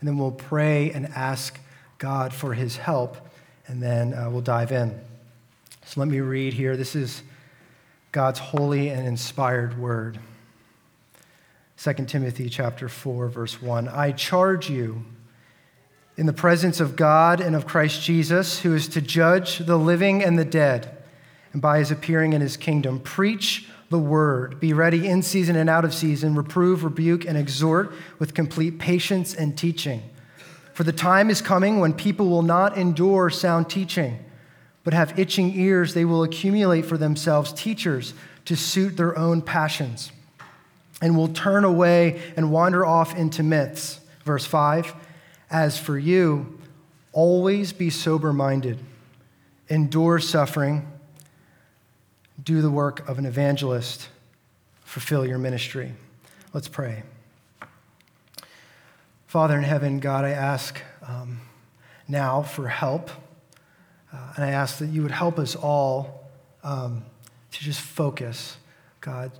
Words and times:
and 0.00 0.08
then 0.08 0.18
we'll 0.18 0.30
pray 0.30 0.90
and 0.90 1.06
ask 1.06 1.58
God 1.98 2.32
for 2.32 2.54
his 2.54 2.76
help, 2.76 3.16
and 3.66 3.82
then 3.82 4.14
uh, 4.14 4.30
we'll 4.30 4.40
dive 4.40 4.72
in. 4.72 4.98
So 5.84 6.00
let 6.00 6.08
me 6.08 6.20
read 6.20 6.52
here. 6.52 6.76
This 6.76 6.94
is 6.94 7.22
God's 8.12 8.38
holy 8.38 8.88
and 8.88 9.06
inspired 9.06 9.78
word. 9.78 10.18
2 11.78 11.92
Timothy 12.06 12.48
chapter 12.48 12.88
4 12.88 13.28
verse 13.28 13.62
1. 13.62 13.88
I 13.88 14.12
charge 14.12 14.68
you 14.68 15.04
in 16.16 16.26
the 16.26 16.32
presence 16.32 16.80
of 16.80 16.96
God 16.96 17.40
and 17.40 17.54
of 17.54 17.66
Christ 17.66 18.02
Jesus, 18.02 18.60
who 18.60 18.74
is 18.74 18.88
to 18.88 19.00
judge 19.00 19.58
the 19.58 19.76
living 19.76 20.22
and 20.22 20.38
the 20.38 20.44
dead, 20.44 20.96
and 21.52 21.62
by 21.62 21.78
his 21.78 21.92
appearing 21.92 22.32
in 22.32 22.40
his 22.40 22.56
kingdom, 22.56 22.98
preach 22.98 23.68
the 23.90 23.98
word. 23.98 24.60
Be 24.60 24.72
ready 24.72 25.06
in 25.06 25.22
season 25.22 25.56
and 25.56 25.70
out 25.70 25.84
of 25.84 25.94
season, 25.94 26.34
reprove, 26.34 26.84
rebuke, 26.84 27.24
and 27.24 27.36
exhort 27.36 27.92
with 28.18 28.34
complete 28.34 28.78
patience 28.78 29.34
and 29.34 29.56
teaching. 29.56 30.02
For 30.74 30.84
the 30.84 30.92
time 30.92 31.30
is 31.30 31.40
coming 31.40 31.80
when 31.80 31.92
people 31.92 32.28
will 32.28 32.42
not 32.42 32.76
endure 32.76 33.30
sound 33.30 33.68
teaching, 33.68 34.24
but 34.84 34.92
have 34.94 35.18
itching 35.18 35.58
ears. 35.58 35.94
They 35.94 36.04
will 36.04 36.22
accumulate 36.22 36.84
for 36.84 36.96
themselves 36.96 37.52
teachers 37.52 38.14
to 38.44 38.56
suit 38.56 38.96
their 38.96 39.16
own 39.18 39.42
passions, 39.42 40.12
and 41.02 41.16
will 41.16 41.28
turn 41.28 41.64
away 41.64 42.20
and 42.36 42.50
wander 42.50 42.86
off 42.86 43.16
into 43.16 43.42
myths. 43.42 44.00
Verse 44.24 44.44
5 44.44 44.94
as 45.50 45.78
for 45.78 45.98
you, 45.98 46.58
always 47.12 47.72
be 47.72 47.90
sober 47.90 48.32
minded, 48.32 48.78
endure 49.68 50.18
suffering, 50.18 50.86
do 52.48 52.62
the 52.62 52.70
work 52.70 53.06
of 53.06 53.18
an 53.18 53.26
evangelist, 53.26 54.08
fulfill 54.82 55.26
your 55.26 55.36
ministry. 55.36 55.92
Let's 56.54 56.66
pray. 56.66 57.02
Father 59.26 59.58
in 59.58 59.64
heaven, 59.64 60.00
God, 60.00 60.24
I 60.24 60.30
ask 60.30 60.80
um, 61.06 61.42
now 62.08 62.40
for 62.40 62.66
help. 62.66 63.10
Uh, 64.10 64.32
and 64.36 64.46
I 64.46 64.52
ask 64.52 64.78
that 64.78 64.86
you 64.86 65.02
would 65.02 65.10
help 65.10 65.38
us 65.38 65.56
all 65.56 66.26
um, 66.64 67.04
to 67.52 67.60
just 67.60 67.80
focus. 67.80 68.56
God, 69.02 69.30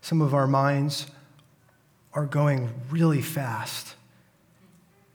some 0.00 0.20
of 0.20 0.34
our 0.34 0.48
minds 0.48 1.06
are 2.12 2.26
going 2.26 2.70
really 2.90 3.22
fast 3.22 3.94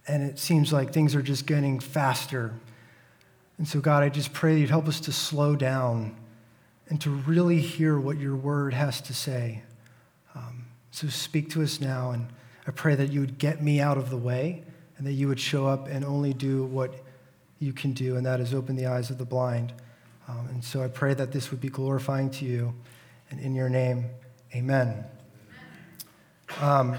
and 0.07 0.23
it 0.23 0.39
seems 0.39 0.71
like 0.71 0.93
things 0.93 1.13
are 1.13 1.21
just 1.21 1.45
getting 1.45 1.81
faster. 1.81 2.53
And 3.57 3.67
so, 3.67 3.81
God, 3.81 4.01
I 4.01 4.07
just 4.07 4.31
pray 4.31 4.53
that 4.53 4.61
you'd 4.61 4.69
help 4.69 4.87
us 4.87 5.01
to 5.01 5.11
slow 5.11 5.57
down 5.57 6.15
and 6.89 6.99
to 7.01 7.09
really 7.09 7.59
hear 7.59 7.99
what 7.99 8.17
your 8.17 8.35
word 8.35 8.73
has 8.73 9.01
to 9.01 9.13
say. 9.13 9.63
Um, 10.35 10.65
so, 10.91 11.07
speak 11.07 11.49
to 11.51 11.63
us 11.63 11.79
now, 11.79 12.11
and 12.11 12.27
I 12.67 12.71
pray 12.71 12.95
that 12.95 13.11
you 13.11 13.21
would 13.21 13.37
get 13.37 13.63
me 13.63 13.79
out 13.81 13.97
of 13.97 14.09
the 14.09 14.17
way 14.17 14.63
and 14.97 15.07
that 15.07 15.13
you 15.13 15.27
would 15.27 15.39
show 15.39 15.65
up 15.65 15.87
and 15.87 16.05
only 16.05 16.33
do 16.33 16.65
what 16.65 16.93
you 17.59 17.73
can 17.73 17.93
do, 17.93 18.15
and 18.15 18.25
that 18.25 18.39
is 18.39 18.53
open 18.53 18.75
the 18.75 18.85
eyes 18.85 19.09
of 19.09 19.17
the 19.17 19.25
blind. 19.25 19.73
Um, 20.27 20.47
and 20.49 20.63
so, 20.63 20.83
I 20.83 20.87
pray 20.87 21.13
that 21.13 21.31
this 21.31 21.51
would 21.51 21.61
be 21.61 21.69
glorifying 21.69 22.29
to 22.31 22.45
you, 22.45 22.73
and 23.31 23.39
in 23.39 23.55
your 23.55 23.69
name, 23.69 24.05
amen. 24.53 25.05
Um, 26.61 26.97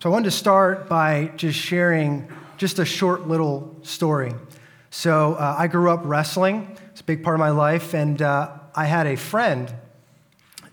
so 0.00 0.10
I 0.10 0.12
wanted 0.12 0.26
to 0.26 0.36
start 0.36 0.88
by 0.88 1.32
just 1.36 1.58
sharing 1.58 2.30
just 2.56 2.78
a 2.78 2.84
short 2.84 3.28
little 3.28 3.76
story. 3.82 4.32
So 4.90 5.34
uh, 5.34 5.56
I 5.58 5.66
grew 5.66 5.90
up 5.90 6.00
wrestling. 6.04 6.76
It's 6.90 7.00
a 7.00 7.04
big 7.04 7.22
part 7.22 7.34
of 7.34 7.40
my 7.40 7.50
life, 7.50 7.92
and 7.92 8.20
uh, 8.22 8.50
I 8.76 8.84
had 8.84 9.06
a 9.06 9.16
friend 9.16 9.74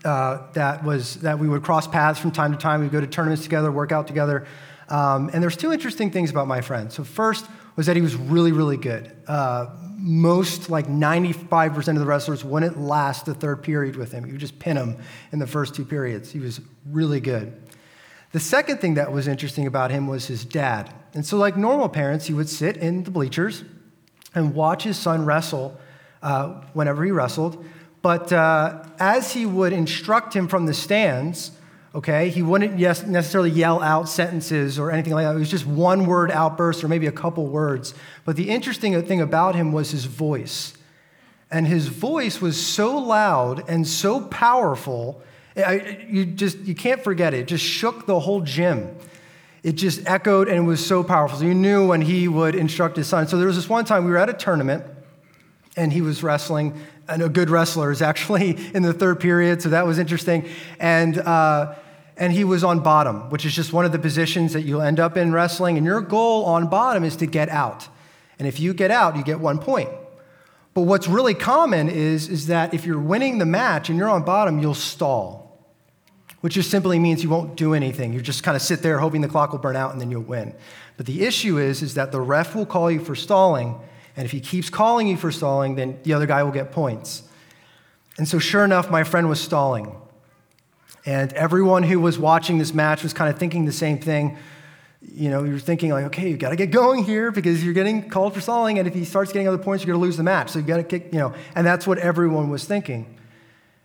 uh, 0.04 0.52
that 0.52 0.84
was 0.84 1.16
that 1.16 1.38
we 1.38 1.48
would 1.48 1.62
cross 1.62 1.88
paths 1.88 2.20
from 2.20 2.30
time 2.30 2.52
to 2.52 2.58
time. 2.58 2.80
We'd 2.80 2.92
go 2.92 3.00
to 3.00 3.06
tournaments 3.06 3.42
together, 3.42 3.72
work 3.72 3.90
out 3.90 4.06
together. 4.06 4.46
Um, 4.90 5.30
and 5.32 5.42
there's 5.42 5.56
two 5.56 5.72
interesting 5.72 6.10
things 6.10 6.30
about 6.30 6.46
my 6.46 6.60
friend. 6.60 6.92
So 6.92 7.04
first 7.04 7.46
was 7.76 7.86
that 7.86 7.96
he 7.96 8.02
was 8.02 8.14
really, 8.14 8.52
really 8.52 8.76
good. 8.76 9.10
Uh, 9.26 9.68
most, 9.96 10.68
like 10.68 10.86
95% 10.86 11.88
of 11.88 11.94
the 11.96 12.04
wrestlers 12.04 12.44
wouldn't 12.44 12.78
last 12.78 13.24
the 13.24 13.34
third 13.34 13.62
period 13.62 13.96
with 13.96 14.12
him. 14.12 14.26
You 14.26 14.32
would 14.32 14.40
just 14.40 14.58
pin 14.58 14.76
him 14.76 14.98
in 15.32 15.38
the 15.38 15.46
first 15.46 15.74
two 15.74 15.84
periods. 15.86 16.30
He 16.30 16.38
was 16.38 16.60
really 16.90 17.20
good. 17.20 17.58
The 18.32 18.40
second 18.40 18.78
thing 18.78 18.94
that 18.94 19.10
was 19.10 19.26
interesting 19.26 19.66
about 19.66 19.90
him 19.90 20.06
was 20.06 20.26
his 20.26 20.44
dad. 20.44 20.92
And 21.14 21.24
so, 21.24 21.38
like 21.38 21.56
normal 21.56 21.88
parents, 21.88 22.26
he 22.26 22.34
would 22.34 22.48
sit 22.48 22.76
in 22.76 23.04
the 23.04 23.10
bleachers 23.10 23.64
and 24.34 24.54
watch 24.54 24.82
his 24.82 24.98
son 24.98 25.24
wrestle 25.24 25.80
uh, 26.22 26.60
whenever 26.74 27.04
he 27.04 27.10
wrestled. 27.10 27.64
But 28.04 28.34
uh, 28.34 28.84
as 28.98 29.32
he 29.32 29.46
would 29.46 29.72
instruct 29.72 30.36
him 30.36 30.46
from 30.46 30.66
the 30.66 30.74
stands, 30.74 31.52
okay, 31.94 32.28
he 32.28 32.42
wouldn't 32.42 32.78
yes, 32.78 33.02
necessarily 33.02 33.50
yell 33.50 33.82
out 33.82 34.10
sentences 34.10 34.78
or 34.78 34.90
anything 34.90 35.14
like 35.14 35.24
that. 35.24 35.34
It 35.34 35.38
was 35.38 35.50
just 35.50 35.64
one 35.64 36.04
word 36.04 36.30
outburst 36.30 36.84
or 36.84 36.88
maybe 36.88 37.06
a 37.06 37.12
couple 37.12 37.46
words. 37.46 37.94
But 38.26 38.36
the 38.36 38.50
interesting 38.50 39.02
thing 39.06 39.22
about 39.22 39.54
him 39.54 39.72
was 39.72 39.90
his 39.92 40.04
voice. 40.04 40.74
And 41.50 41.66
his 41.66 41.88
voice 41.88 42.42
was 42.42 42.62
so 42.62 42.98
loud 42.98 43.66
and 43.70 43.88
so 43.88 44.20
powerful 44.20 45.22
I, 45.56 46.04
you 46.08 46.26
just 46.26 46.58
you 46.58 46.74
can't 46.74 47.02
forget 47.02 47.32
it. 47.32 47.40
It 47.40 47.46
just 47.46 47.64
shook 47.64 48.06
the 48.06 48.18
whole 48.18 48.40
gym. 48.40 48.96
It 49.62 49.76
just 49.76 50.06
echoed 50.06 50.48
and 50.48 50.56
it 50.58 50.68
was 50.68 50.84
so 50.84 51.02
powerful. 51.02 51.38
So 51.38 51.44
you 51.44 51.54
knew 51.54 51.86
when 51.86 52.02
he 52.02 52.28
would 52.28 52.54
instruct 52.54 52.96
his 52.96 53.06
son. 53.06 53.28
So 53.28 53.38
there 53.38 53.46
was 53.46 53.56
this 53.56 53.68
one 53.68 53.84
time 53.84 54.04
we 54.04 54.10
were 54.10 54.18
at 54.18 54.28
a 54.28 54.34
tournament 54.34 54.84
and 55.76 55.92
he 55.92 56.00
was 56.02 56.22
wrestling, 56.22 56.78
and 57.08 57.22
a 57.22 57.28
good 57.28 57.50
wrestler 57.50 57.90
is 57.90 58.02
actually 58.02 58.50
in 58.74 58.82
the 58.82 58.92
third 58.92 59.20
period, 59.20 59.62
so 59.62 59.70
that 59.70 59.86
was 59.86 59.98
interesting. 59.98 60.48
And 60.78 61.18
uh, 61.18 61.74
and 62.16 62.32
he 62.32 62.44
was 62.44 62.62
on 62.62 62.80
bottom, 62.80 63.28
which 63.30 63.44
is 63.44 63.54
just 63.54 63.72
one 63.72 63.84
of 63.84 63.90
the 63.90 63.98
positions 63.98 64.52
that 64.52 64.62
you'll 64.62 64.82
end 64.82 65.00
up 65.00 65.16
in 65.16 65.32
wrestling. 65.32 65.76
And 65.76 65.84
your 65.84 66.00
goal 66.00 66.44
on 66.44 66.68
bottom 66.68 67.02
is 67.02 67.16
to 67.16 67.26
get 67.26 67.48
out. 67.48 67.88
And 68.38 68.46
if 68.46 68.60
you 68.60 68.72
get 68.72 68.92
out, 68.92 69.16
you 69.16 69.24
get 69.24 69.40
one 69.40 69.58
point. 69.58 69.88
But 70.74 70.82
what's 70.82 71.08
really 71.08 71.34
common 71.34 71.88
is, 71.88 72.28
is 72.28 72.46
that 72.46 72.72
if 72.72 72.86
you're 72.86 73.00
winning 73.00 73.38
the 73.38 73.46
match 73.46 73.88
and 73.88 73.98
you're 73.98 74.08
on 74.08 74.22
bottom, 74.22 74.60
you'll 74.60 74.74
stall 74.74 75.44
which 76.44 76.52
just 76.52 76.70
simply 76.70 76.98
means 76.98 77.22
you 77.22 77.30
won't 77.30 77.56
do 77.56 77.72
anything. 77.72 78.12
You 78.12 78.20
just 78.20 78.42
kind 78.42 78.54
of 78.54 78.60
sit 78.60 78.82
there 78.82 78.98
hoping 78.98 79.22
the 79.22 79.28
clock 79.28 79.52
will 79.52 79.58
burn 79.58 79.76
out 79.76 79.92
and 79.92 79.98
then 79.98 80.10
you'll 80.10 80.20
win. 80.20 80.54
But 80.98 81.06
the 81.06 81.24
issue 81.24 81.56
is, 81.56 81.80
is 81.80 81.94
that 81.94 82.12
the 82.12 82.20
ref 82.20 82.54
will 82.54 82.66
call 82.66 82.90
you 82.90 83.00
for 83.00 83.14
stalling, 83.14 83.80
and 84.16 84.24
if 84.24 84.30
he 84.30 84.40
keeps 84.40 84.70
calling 84.70 85.08
you 85.08 85.16
for 85.16 85.32
stalling, 85.32 85.74
then 85.74 85.98
the 86.04 86.12
other 86.12 86.26
guy 86.26 86.42
will 86.42 86.52
get 86.52 86.72
points. 86.72 87.22
And 88.16 88.28
so, 88.28 88.38
sure 88.38 88.64
enough, 88.64 88.90
my 88.90 89.02
friend 89.02 89.28
was 89.28 89.40
stalling. 89.40 89.96
And 91.06 91.32
everyone 91.32 91.82
who 91.82 92.00
was 92.00 92.18
watching 92.18 92.58
this 92.58 92.72
match 92.72 93.02
was 93.02 93.12
kind 93.12 93.32
of 93.32 93.38
thinking 93.38 93.64
the 93.64 93.72
same 93.72 93.98
thing. 93.98 94.38
You 95.02 95.30
know, 95.30 95.44
you're 95.44 95.58
thinking, 95.58 95.90
like, 95.90 96.06
okay, 96.06 96.30
you've 96.30 96.38
got 96.38 96.50
to 96.50 96.56
get 96.56 96.70
going 96.70 97.04
here 97.04 97.30
because 97.30 97.62
you're 97.62 97.74
getting 97.74 98.08
called 98.08 98.32
for 98.34 98.40
stalling, 98.40 98.78
and 98.78 98.88
if 98.88 98.94
he 98.94 99.04
starts 99.04 99.32
getting 99.32 99.48
other 99.48 99.58
points, 99.58 99.84
you're 99.84 99.92
going 99.92 100.00
to 100.00 100.06
lose 100.06 100.16
the 100.16 100.22
match. 100.22 100.50
So 100.50 100.60
you've 100.60 100.68
got 100.68 100.78
to 100.78 100.84
kick, 100.84 101.12
you 101.12 101.18
know, 101.18 101.34
and 101.54 101.66
that's 101.66 101.86
what 101.86 101.98
everyone 101.98 102.48
was 102.48 102.64
thinking. 102.64 103.18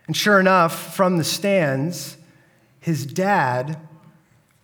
And 0.06 0.16
sure 0.16 0.40
enough, 0.40 0.94
from 0.94 1.18
the 1.18 1.24
stands, 1.24 2.16
his 2.80 3.04
dad 3.04 3.78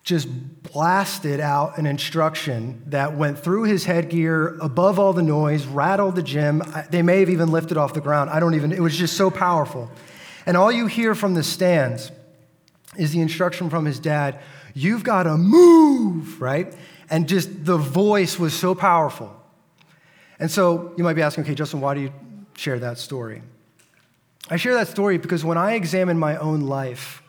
just 0.07 0.29
blasted 0.63 1.41
out 1.41 1.77
an 1.77 1.85
instruction 1.85 2.81
that 2.85 3.17
went 3.17 3.37
through 3.37 3.63
his 3.63 3.83
headgear, 3.83 4.57
above 4.61 4.99
all 4.99 5.11
the 5.11 5.21
noise, 5.21 5.65
rattled 5.65 6.15
the 6.15 6.23
gym. 6.23 6.63
They 6.89 7.01
may 7.01 7.19
have 7.19 7.29
even 7.29 7.51
lifted 7.51 7.75
off 7.75 7.93
the 7.93 7.99
ground. 7.99 8.29
I 8.29 8.39
don't 8.39 8.55
even, 8.55 8.71
it 8.71 8.79
was 8.79 8.95
just 8.95 9.17
so 9.17 9.29
powerful. 9.29 9.91
And 10.45 10.55
all 10.55 10.71
you 10.71 10.87
hear 10.87 11.13
from 11.13 11.33
the 11.33 11.43
stands 11.43 12.09
is 12.97 13.11
the 13.11 13.19
instruction 13.19 13.69
from 13.69 13.83
his 13.83 13.99
dad 13.99 14.39
you've 14.73 15.03
got 15.03 15.23
to 15.23 15.35
move, 15.35 16.39
right? 16.39 16.73
And 17.09 17.27
just 17.27 17.65
the 17.65 17.77
voice 17.77 18.39
was 18.39 18.53
so 18.53 18.75
powerful. 18.75 19.35
And 20.39 20.49
so 20.49 20.93
you 20.97 21.03
might 21.03 21.15
be 21.15 21.21
asking, 21.21 21.43
okay, 21.43 21.55
Justin, 21.55 21.81
why 21.81 21.95
do 21.95 21.99
you 21.99 22.13
share 22.55 22.79
that 22.79 22.97
story? 22.97 23.41
I 24.49 24.55
share 24.55 24.75
that 24.75 24.87
story 24.87 25.17
because 25.17 25.43
when 25.43 25.57
I 25.57 25.73
examine 25.73 26.17
my 26.17 26.37
own 26.37 26.61
life, 26.61 27.23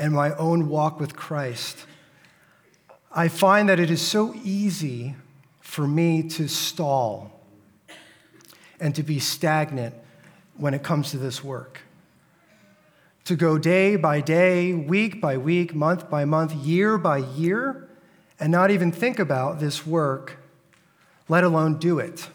and 0.00 0.14
my 0.14 0.34
own 0.36 0.68
walk 0.68 0.98
with 0.98 1.14
Christ, 1.14 1.84
I 3.12 3.28
find 3.28 3.68
that 3.68 3.78
it 3.78 3.90
is 3.90 4.00
so 4.00 4.34
easy 4.42 5.14
for 5.60 5.86
me 5.86 6.22
to 6.30 6.48
stall 6.48 7.38
and 8.80 8.94
to 8.94 9.02
be 9.02 9.18
stagnant 9.18 9.94
when 10.56 10.72
it 10.72 10.82
comes 10.82 11.10
to 11.10 11.18
this 11.18 11.44
work. 11.44 11.82
To 13.26 13.36
go 13.36 13.58
day 13.58 13.96
by 13.96 14.22
day, 14.22 14.72
week 14.72 15.20
by 15.20 15.36
week, 15.36 15.74
month 15.74 16.08
by 16.08 16.24
month, 16.24 16.54
year 16.54 16.96
by 16.96 17.18
year, 17.18 17.86
and 18.40 18.50
not 18.50 18.70
even 18.70 18.90
think 18.90 19.18
about 19.18 19.60
this 19.60 19.86
work, 19.86 20.38
let 21.28 21.44
alone 21.44 21.78
do 21.78 21.98
it. 21.98 22.26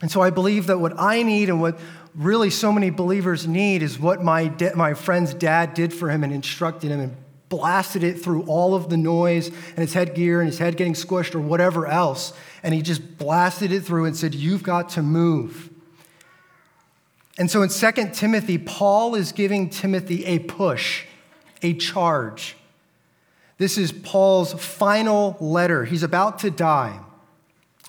And 0.00 0.10
so 0.10 0.20
I 0.20 0.30
believe 0.30 0.66
that 0.66 0.78
what 0.78 0.98
I 0.98 1.22
need 1.22 1.48
and 1.48 1.60
what 1.60 1.78
really 2.14 2.50
so 2.50 2.72
many 2.72 2.90
believers 2.90 3.46
need 3.46 3.82
is 3.82 3.98
what 3.98 4.22
my, 4.22 4.48
de- 4.48 4.74
my 4.76 4.94
friend's 4.94 5.34
dad 5.34 5.74
did 5.74 5.92
for 5.92 6.10
him 6.10 6.24
and 6.24 6.32
instructed 6.32 6.90
him 6.90 7.00
and 7.00 7.16
blasted 7.48 8.02
it 8.02 8.20
through 8.20 8.42
all 8.44 8.74
of 8.74 8.88
the 8.88 8.96
noise 8.96 9.48
and 9.48 9.78
his 9.78 9.92
headgear 9.92 10.40
and 10.40 10.48
his 10.48 10.58
head 10.58 10.76
getting 10.76 10.94
squished 10.94 11.34
or 11.34 11.40
whatever 11.40 11.86
else. 11.86 12.32
And 12.62 12.74
he 12.74 12.82
just 12.82 13.18
blasted 13.18 13.72
it 13.72 13.80
through 13.80 14.06
and 14.06 14.16
said, 14.16 14.34
You've 14.34 14.62
got 14.62 14.90
to 14.90 15.02
move. 15.02 15.70
And 17.38 17.50
so 17.50 17.62
in 17.62 17.68
2 17.68 18.10
Timothy, 18.12 18.58
Paul 18.58 19.14
is 19.14 19.32
giving 19.32 19.70
Timothy 19.70 20.24
a 20.26 20.38
push, 20.38 21.04
a 21.62 21.74
charge 21.74 22.56
This 23.58 23.78
is 23.78 23.92
Paul's 23.92 24.52
final 24.54 25.36
letter. 25.40 25.84
He's 25.84 26.02
about 26.02 26.40
to 26.40 26.50
die. 26.50 26.98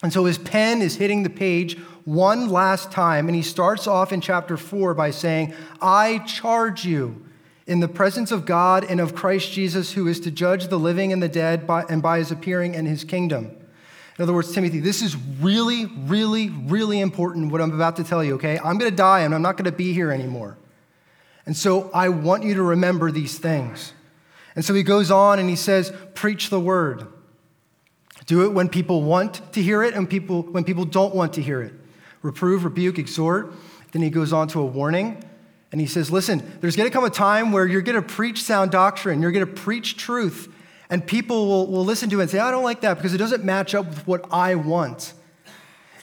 And 0.01 0.11
so 0.11 0.25
his 0.25 0.37
pen 0.37 0.81
is 0.81 0.97
hitting 0.97 1.23
the 1.23 1.29
page 1.29 1.77
one 2.05 2.49
last 2.49 2.91
time, 2.91 3.27
and 3.27 3.35
he 3.35 3.41
starts 3.41 3.87
off 3.87 4.11
in 4.11 4.21
chapter 4.21 4.57
4 4.57 4.93
by 4.93 5.11
saying, 5.11 5.53
I 5.81 6.19
charge 6.19 6.85
you 6.85 7.25
in 7.65 7.79
the 7.79 7.87
presence 7.87 8.31
of 8.31 8.45
God 8.45 8.83
and 8.83 8.99
of 8.99 9.15
Christ 9.15 9.51
Jesus, 9.51 9.93
who 9.93 10.07
is 10.07 10.19
to 10.21 10.31
judge 10.31 10.67
the 10.67 10.79
living 10.79 11.13
and 11.13 11.23
the 11.23 11.29
dead, 11.29 11.65
by, 11.65 11.83
and 11.89 12.01
by 12.01 12.17
his 12.17 12.31
appearing 12.31 12.75
and 12.75 12.87
his 12.87 13.03
kingdom. 13.03 13.55
In 14.17 14.23
other 14.23 14.33
words, 14.33 14.51
Timothy, 14.53 14.79
this 14.79 15.01
is 15.01 15.15
really, 15.39 15.85
really, 15.85 16.49
really 16.49 16.99
important 16.99 17.51
what 17.51 17.61
I'm 17.61 17.71
about 17.71 17.95
to 17.95 18.03
tell 18.03 18.23
you, 18.23 18.35
okay? 18.35 18.59
I'm 18.59 18.77
going 18.77 18.91
to 18.91 18.95
die 18.95 19.21
and 19.21 19.33
I'm 19.33 19.41
not 19.41 19.57
going 19.57 19.65
to 19.65 19.71
be 19.71 19.93
here 19.93 20.11
anymore. 20.11 20.57
And 21.45 21.57
so 21.57 21.89
I 21.93 22.09
want 22.09 22.43
you 22.43 22.53
to 22.55 22.61
remember 22.61 23.11
these 23.11 23.39
things. 23.39 23.93
And 24.55 24.63
so 24.63 24.73
he 24.73 24.83
goes 24.83 25.09
on 25.09 25.39
and 25.39 25.49
he 25.49 25.55
says, 25.55 25.91
Preach 26.13 26.49
the 26.49 26.59
word. 26.59 27.07
Do 28.25 28.45
it 28.45 28.53
when 28.53 28.69
people 28.69 29.01
want 29.01 29.53
to 29.53 29.61
hear 29.61 29.83
it 29.83 29.95
and 29.95 30.09
people, 30.09 30.43
when 30.43 30.63
people 30.63 30.85
don't 30.85 31.15
want 31.15 31.33
to 31.33 31.41
hear 31.41 31.61
it. 31.61 31.73
Reprove, 32.23 32.63
rebuke, 32.63 32.97
exhort. 32.97 33.53
Then 33.91 34.01
he 34.01 34.09
goes 34.09 34.33
on 34.33 34.47
to 34.49 34.59
a 34.59 34.65
warning 34.65 35.23
and 35.71 35.79
he 35.79 35.87
says, 35.87 36.09
Listen, 36.09 36.41
there's 36.61 36.75
going 36.75 36.89
to 36.89 36.93
come 36.93 37.03
a 37.03 37.09
time 37.09 37.51
where 37.51 37.67
you're 37.67 37.81
going 37.81 38.01
to 38.01 38.07
preach 38.07 38.41
sound 38.41 38.71
doctrine, 38.71 39.21
you're 39.21 39.31
going 39.31 39.45
to 39.45 39.51
preach 39.51 39.97
truth, 39.97 40.51
and 40.89 41.05
people 41.05 41.47
will, 41.47 41.67
will 41.67 41.85
listen 41.85 42.09
to 42.09 42.19
it 42.19 42.23
and 42.23 42.31
say, 42.31 42.39
I 42.39 42.51
don't 42.51 42.63
like 42.63 42.81
that 42.81 42.95
because 42.95 43.13
it 43.13 43.17
doesn't 43.17 43.43
match 43.43 43.75
up 43.75 43.87
with 43.87 44.07
what 44.07 44.25
I 44.31 44.55
want. 44.55 45.13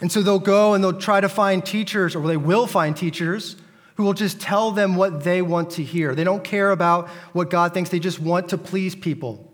And 0.01 0.11
so 0.11 0.23
they'll 0.23 0.39
go 0.39 0.75
and 0.75 0.83
they'll 0.83 0.99
try 0.99 1.21
to 1.21 1.29
find 1.29 1.65
teachers, 1.65 2.17
or 2.17 2.27
they 2.27 2.37
will 2.37 2.67
find 2.67 2.97
teachers 2.97 3.57
who 3.95 4.05
will 4.05 4.15
just 4.15 4.41
tell 4.41 4.71
them 4.71 4.97
what 4.97 5.25
they 5.25 5.43
want 5.43 5.71
to 5.73 5.83
hear. 5.85 6.15
They 6.15 6.25
don't 6.25 6.43
care 6.43 6.71
about 6.71 7.09
what 7.33 7.51
God 7.51 7.75
thinks, 7.75 7.91
they 7.91 7.99
just 7.99 8.19
want 8.19 8.49
to 8.49 8.59
please 8.59 8.95
people. 8.95 9.47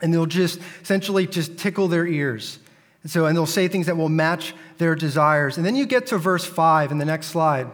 And 0.00 0.14
they'll 0.14 0.26
just 0.26 0.60
essentially 0.82 1.26
just 1.26 1.58
tickle 1.58 1.88
their 1.88 2.06
ears. 2.06 2.58
And 3.06 3.10
so, 3.12 3.26
and 3.26 3.36
they'll 3.36 3.46
say 3.46 3.68
things 3.68 3.86
that 3.86 3.96
will 3.96 4.08
match 4.08 4.52
their 4.78 4.96
desires. 4.96 5.58
And 5.58 5.64
then 5.64 5.76
you 5.76 5.86
get 5.86 6.08
to 6.08 6.18
verse 6.18 6.44
5 6.44 6.90
in 6.90 6.98
the 6.98 7.04
next 7.04 7.28
slide, 7.28 7.68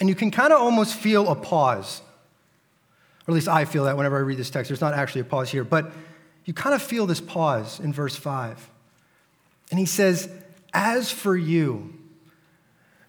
and 0.00 0.08
you 0.08 0.14
can 0.14 0.30
kind 0.30 0.50
of 0.50 0.62
almost 0.62 0.94
feel 0.94 1.28
a 1.28 1.34
pause. 1.34 2.00
Or 3.28 3.32
at 3.32 3.34
least 3.34 3.48
I 3.48 3.66
feel 3.66 3.84
that 3.84 3.98
whenever 3.98 4.16
I 4.16 4.20
read 4.20 4.38
this 4.38 4.48
text. 4.48 4.70
There's 4.70 4.80
not 4.80 4.94
actually 4.94 5.20
a 5.20 5.24
pause 5.24 5.50
here, 5.50 5.62
but 5.62 5.92
you 6.46 6.54
kind 6.54 6.74
of 6.74 6.80
feel 6.80 7.04
this 7.04 7.20
pause 7.20 7.80
in 7.80 7.92
verse 7.92 8.16
5. 8.16 8.70
And 9.70 9.78
he 9.78 9.84
says, 9.84 10.30
As 10.72 11.10
for 11.10 11.36
you, 11.36 11.92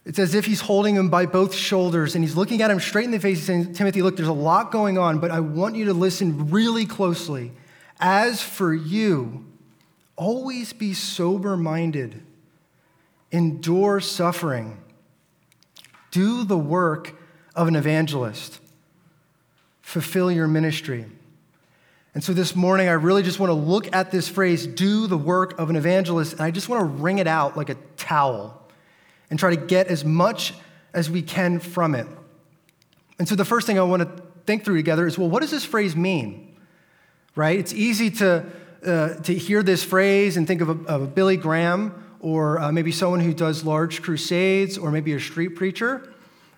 it's 0.03 0.19
as 0.19 0.35
if 0.35 0.45
he's 0.45 0.59
holding 0.59 0.95
him 0.95 1.09
by 1.09 1.27
both 1.27 1.55
shoulders 1.55 2.15
and 2.15 2.25
he's 2.25 2.35
looking 2.35 2.61
at 2.61 2.69
him 2.69 2.81
straight 2.81 3.05
in 3.05 3.11
the 3.11 3.21
face 3.21 3.37
and 3.37 3.63
saying, 3.63 3.73
Timothy, 3.75 4.01
look, 4.01 4.17
there's 4.17 4.27
a 4.27 4.33
lot 4.33 4.69
going 4.69 4.97
on, 4.97 5.19
but 5.19 5.31
I 5.31 5.39
want 5.39 5.77
you 5.77 5.85
to 5.85 5.93
listen 5.93 6.49
really 6.49 6.85
closely. 6.85 7.53
As 8.01 8.41
for 8.41 8.73
you, 8.73 9.45
always 10.15 10.73
be 10.73 10.93
sober 10.93 11.57
minded, 11.57 12.21
endure 13.31 13.99
suffering, 13.99 14.77
do 16.11 16.43
the 16.43 16.57
work 16.57 17.15
of 17.55 17.67
an 17.67 17.75
evangelist, 17.75 18.59
fulfill 19.81 20.31
your 20.31 20.47
ministry. 20.47 21.05
And 22.13 22.23
so 22.23 22.31
this 22.31 22.55
morning, 22.55 22.87
I 22.87 22.93
really 22.93 23.23
just 23.23 23.39
want 23.39 23.49
to 23.49 23.53
look 23.53 23.93
at 23.93 24.09
this 24.09 24.29
phrase, 24.29 24.65
do 24.65 25.05
the 25.05 25.17
work 25.17 25.59
of 25.59 25.69
an 25.69 25.75
evangelist, 25.75 26.33
and 26.33 26.41
I 26.41 26.51
just 26.51 26.69
want 26.69 26.79
to 26.79 26.85
wring 26.85 27.17
it 27.17 27.27
out 27.27 27.57
like 27.57 27.69
a 27.69 27.75
towel 27.97 28.65
and 29.29 29.37
try 29.37 29.53
to 29.53 29.61
get 29.61 29.87
as 29.87 30.05
much 30.05 30.53
as 30.93 31.09
we 31.09 31.21
can 31.21 31.59
from 31.59 31.93
it. 31.93 32.07
And 33.19 33.27
so 33.27 33.35
the 33.35 33.43
first 33.43 33.67
thing 33.67 33.77
I 33.77 33.83
want 33.83 34.01
to 34.03 34.23
think 34.45 34.63
through 34.63 34.77
together 34.77 35.05
is 35.07 35.17
well, 35.17 35.29
what 35.29 35.41
does 35.41 35.51
this 35.51 35.65
phrase 35.65 35.95
mean? 35.95 36.55
Right? 37.35 37.59
It's 37.59 37.73
easy 37.73 38.09
to, 38.11 38.45
uh, 38.85 39.15
to 39.21 39.33
hear 39.33 39.63
this 39.63 39.83
phrase 39.83 40.37
and 40.37 40.47
think 40.47 40.61
of 40.61 40.69
a, 40.69 40.87
of 40.87 41.01
a 41.01 41.07
Billy 41.07 41.37
Graham 41.37 42.03
or 42.19 42.59
uh, 42.59 42.71
maybe 42.71 42.91
someone 42.91 43.19
who 43.19 43.33
does 43.33 43.63
large 43.63 44.01
crusades 44.01 44.77
or 44.77 44.91
maybe 44.91 45.13
a 45.13 45.19
street 45.19 45.49
preacher, 45.49 46.13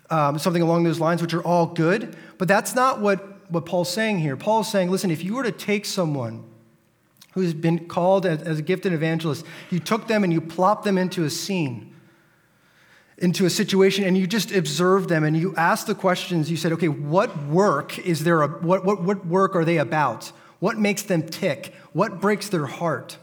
um, 0.09 0.39
something 0.39 0.61
along 0.61 0.83
those 0.83 0.99
lines, 0.99 1.21
which 1.21 1.33
are 1.33 1.41
all 1.41 1.65
good. 1.65 2.15
But 2.37 2.47
that's 2.47 2.75
not 2.75 3.01
what, 3.01 3.49
what 3.51 3.65
Paul's 3.65 3.91
saying 3.91 4.19
here. 4.19 4.37
Paul's 4.37 4.71
saying, 4.71 4.89
listen, 4.89 5.11
if 5.11 5.23
you 5.23 5.35
were 5.35 5.43
to 5.43 5.51
take 5.51 5.85
someone 5.85 6.43
who's 7.33 7.53
been 7.53 7.87
called 7.87 8.25
as, 8.25 8.41
as 8.43 8.59
a 8.59 8.61
gifted 8.61 8.93
evangelist, 8.93 9.45
you 9.69 9.79
took 9.79 10.07
them 10.07 10.23
and 10.23 10.31
you 10.31 10.41
plopped 10.41 10.85
them 10.85 10.97
into 10.97 11.23
a 11.23 11.29
scene 11.29 11.93
into 13.17 13.45
a 13.45 13.49
situation 13.49 14.03
and 14.03 14.17
you 14.17 14.27
just 14.27 14.51
observe 14.51 15.07
them 15.07 15.23
and 15.23 15.35
you 15.35 15.55
ask 15.55 15.87
the 15.87 15.95
questions. 15.95 16.51
You 16.51 16.57
said, 16.57 16.71
okay, 16.73 16.87
what 16.87 17.45
work 17.45 17.97
is 17.99 18.23
there? 18.23 18.43
A, 18.43 18.47
what, 18.47 18.85
what, 18.85 19.01
what 19.01 19.25
work 19.25 19.55
are 19.55 19.65
they 19.65 19.77
about? 19.77 20.31
What 20.59 20.77
makes 20.77 21.03
them 21.03 21.23
tick? 21.23 21.73
What 21.93 22.19
breaks 22.19 22.49
their 22.49 22.65
heart? 22.65 23.17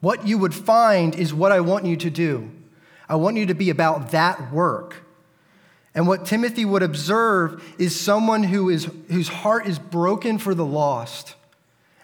What 0.00 0.26
you 0.26 0.38
would 0.38 0.54
find 0.54 1.14
is 1.14 1.32
what 1.32 1.52
I 1.52 1.60
want 1.60 1.86
you 1.86 1.96
to 1.98 2.10
do. 2.10 2.50
I 3.08 3.16
want 3.16 3.36
you 3.36 3.46
to 3.46 3.54
be 3.54 3.70
about 3.70 4.10
that 4.10 4.52
work. 4.52 4.96
And 5.94 6.08
what 6.08 6.24
Timothy 6.24 6.64
would 6.64 6.82
observe 6.82 7.62
is 7.78 7.98
someone 7.98 8.42
who 8.44 8.70
is, 8.70 8.88
whose 9.08 9.28
heart 9.28 9.66
is 9.66 9.78
broken 9.78 10.38
for 10.38 10.54
the 10.54 10.64
lost 10.64 11.34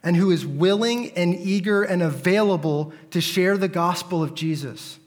and 0.02 0.16
who 0.16 0.30
is 0.30 0.46
willing 0.46 1.10
and 1.12 1.34
eager 1.34 1.82
and 1.82 2.02
available 2.02 2.92
to 3.10 3.20
share 3.20 3.56
the 3.56 3.68
gospel 3.68 4.22
of 4.22 4.34
Jesus. 4.34 4.98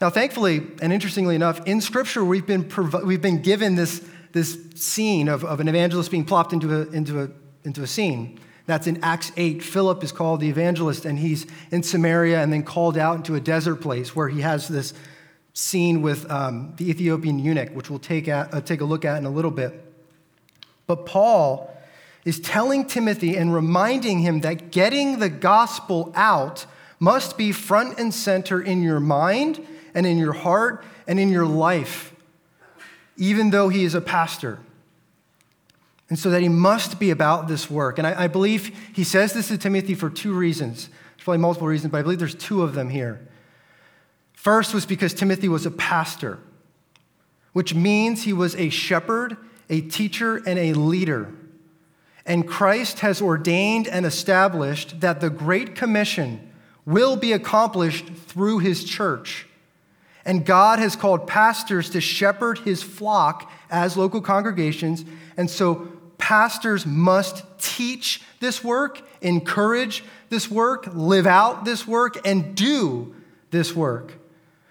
Now, 0.00 0.10
thankfully, 0.10 0.60
and 0.82 0.92
interestingly 0.92 1.34
enough, 1.36 1.66
in 1.66 1.80
Scripture, 1.80 2.22
we've 2.24 2.46
been, 2.46 2.70
we've 3.04 3.22
been 3.22 3.40
given 3.40 3.76
this, 3.76 4.06
this 4.36 4.58
scene 4.74 5.28
of, 5.28 5.46
of 5.46 5.60
an 5.60 5.66
evangelist 5.66 6.10
being 6.10 6.26
plopped 6.26 6.52
into 6.52 6.82
a, 6.82 6.86
into, 6.90 7.22
a, 7.22 7.30
into 7.64 7.82
a 7.82 7.86
scene. 7.86 8.38
That's 8.66 8.86
in 8.86 9.02
Acts 9.02 9.32
8. 9.34 9.62
Philip 9.62 10.04
is 10.04 10.12
called 10.12 10.40
the 10.40 10.50
evangelist, 10.50 11.06
and 11.06 11.18
he's 11.18 11.46
in 11.70 11.82
Samaria 11.82 12.42
and 12.42 12.52
then 12.52 12.62
called 12.62 12.98
out 12.98 13.16
into 13.16 13.34
a 13.34 13.40
desert 13.40 13.76
place 13.76 14.14
where 14.14 14.28
he 14.28 14.42
has 14.42 14.68
this 14.68 14.92
scene 15.54 16.02
with 16.02 16.30
um, 16.30 16.74
the 16.76 16.90
Ethiopian 16.90 17.38
eunuch, 17.38 17.70
which 17.70 17.88
we'll 17.88 17.98
take, 17.98 18.28
at, 18.28 18.52
uh, 18.52 18.60
take 18.60 18.82
a 18.82 18.84
look 18.84 19.06
at 19.06 19.16
in 19.16 19.24
a 19.24 19.30
little 19.30 19.50
bit. 19.50 19.72
But 20.86 21.06
Paul 21.06 21.74
is 22.26 22.38
telling 22.38 22.84
Timothy 22.84 23.38
and 23.38 23.54
reminding 23.54 24.18
him 24.18 24.42
that 24.42 24.70
getting 24.70 25.18
the 25.18 25.30
gospel 25.30 26.12
out 26.14 26.66
must 27.00 27.38
be 27.38 27.52
front 27.52 27.98
and 27.98 28.12
center 28.12 28.60
in 28.60 28.82
your 28.82 29.00
mind 29.00 29.66
and 29.94 30.06
in 30.06 30.18
your 30.18 30.34
heart 30.34 30.84
and 31.06 31.18
in 31.18 31.30
your 31.30 31.46
life, 31.46 32.12
even 33.16 33.50
though 33.50 33.68
he 33.68 33.84
is 33.84 33.94
a 33.94 34.00
pastor. 34.00 34.58
And 36.08 36.18
so 36.18 36.30
that 36.30 36.42
he 36.42 36.48
must 36.48 37.00
be 37.00 37.10
about 37.10 37.48
this 37.48 37.70
work. 37.70 37.98
And 37.98 38.06
I, 38.06 38.24
I 38.24 38.28
believe 38.28 38.76
he 38.92 39.02
says 39.02 39.32
this 39.32 39.48
to 39.48 39.58
Timothy 39.58 39.94
for 39.94 40.08
two 40.08 40.32
reasons. 40.32 40.88
There's 40.88 41.24
probably 41.24 41.38
multiple 41.38 41.68
reasons, 41.68 41.90
but 41.90 41.98
I 41.98 42.02
believe 42.02 42.18
there's 42.18 42.34
two 42.34 42.62
of 42.62 42.74
them 42.74 42.90
here. 42.90 43.26
First 44.32 44.72
was 44.72 44.86
because 44.86 45.12
Timothy 45.12 45.48
was 45.48 45.66
a 45.66 45.70
pastor, 45.72 46.38
which 47.52 47.74
means 47.74 48.22
he 48.22 48.32
was 48.32 48.54
a 48.54 48.68
shepherd, 48.68 49.36
a 49.68 49.80
teacher, 49.80 50.36
and 50.46 50.58
a 50.58 50.74
leader. 50.74 51.32
And 52.24 52.46
Christ 52.46 53.00
has 53.00 53.20
ordained 53.20 53.88
and 53.88 54.06
established 54.06 55.00
that 55.00 55.20
the 55.20 55.30
Great 55.30 55.74
Commission 55.74 56.52
will 56.84 57.16
be 57.16 57.32
accomplished 57.32 58.06
through 58.06 58.60
his 58.60 58.84
church. 58.84 59.45
And 60.26 60.44
God 60.44 60.80
has 60.80 60.96
called 60.96 61.28
pastors 61.28 61.88
to 61.90 62.00
shepherd 62.00 62.58
his 62.58 62.82
flock 62.82 63.50
as 63.70 63.96
local 63.96 64.20
congregations. 64.20 65.04
And 65.36 65.48
so 65.48 65.88
pastors 66.18 66.84
must 66.84 67.44
teach 67.60 68.20
this 68.40 68.64
work, 68.64 69.00
encourage 69.20 70.02
this 70.28 70.50
work, 70.50 70.88
live 70.92 71.28
out 71.28 71.64
this 71.64 71.86
work, 71.86 72.26
and 72.26 72.56
do 72.56 73.14
this 73.52 73.74
work. 73.74 74.14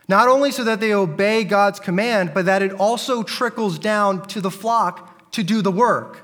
Not 0.10 0.28
only 0.28 0.52
so 0.52 0.66
that 0.66 0.82
they 0.82 0.94
obey 0.94 1.46
God's 1.46 1.80
command, 1.80 2.34
but 2.34 2.46
that 2.46 2.62
it 2.62 2.74
also 2.74 3.24
trickles 3.24 3.80
down 3.80 4.28
to 4.28 4.42
the 4.42 4.52
flock 4.52 5.32
to 5.32 5.42
do 5.42 5.62
the 5.62 5.72
work. 5.72 6.22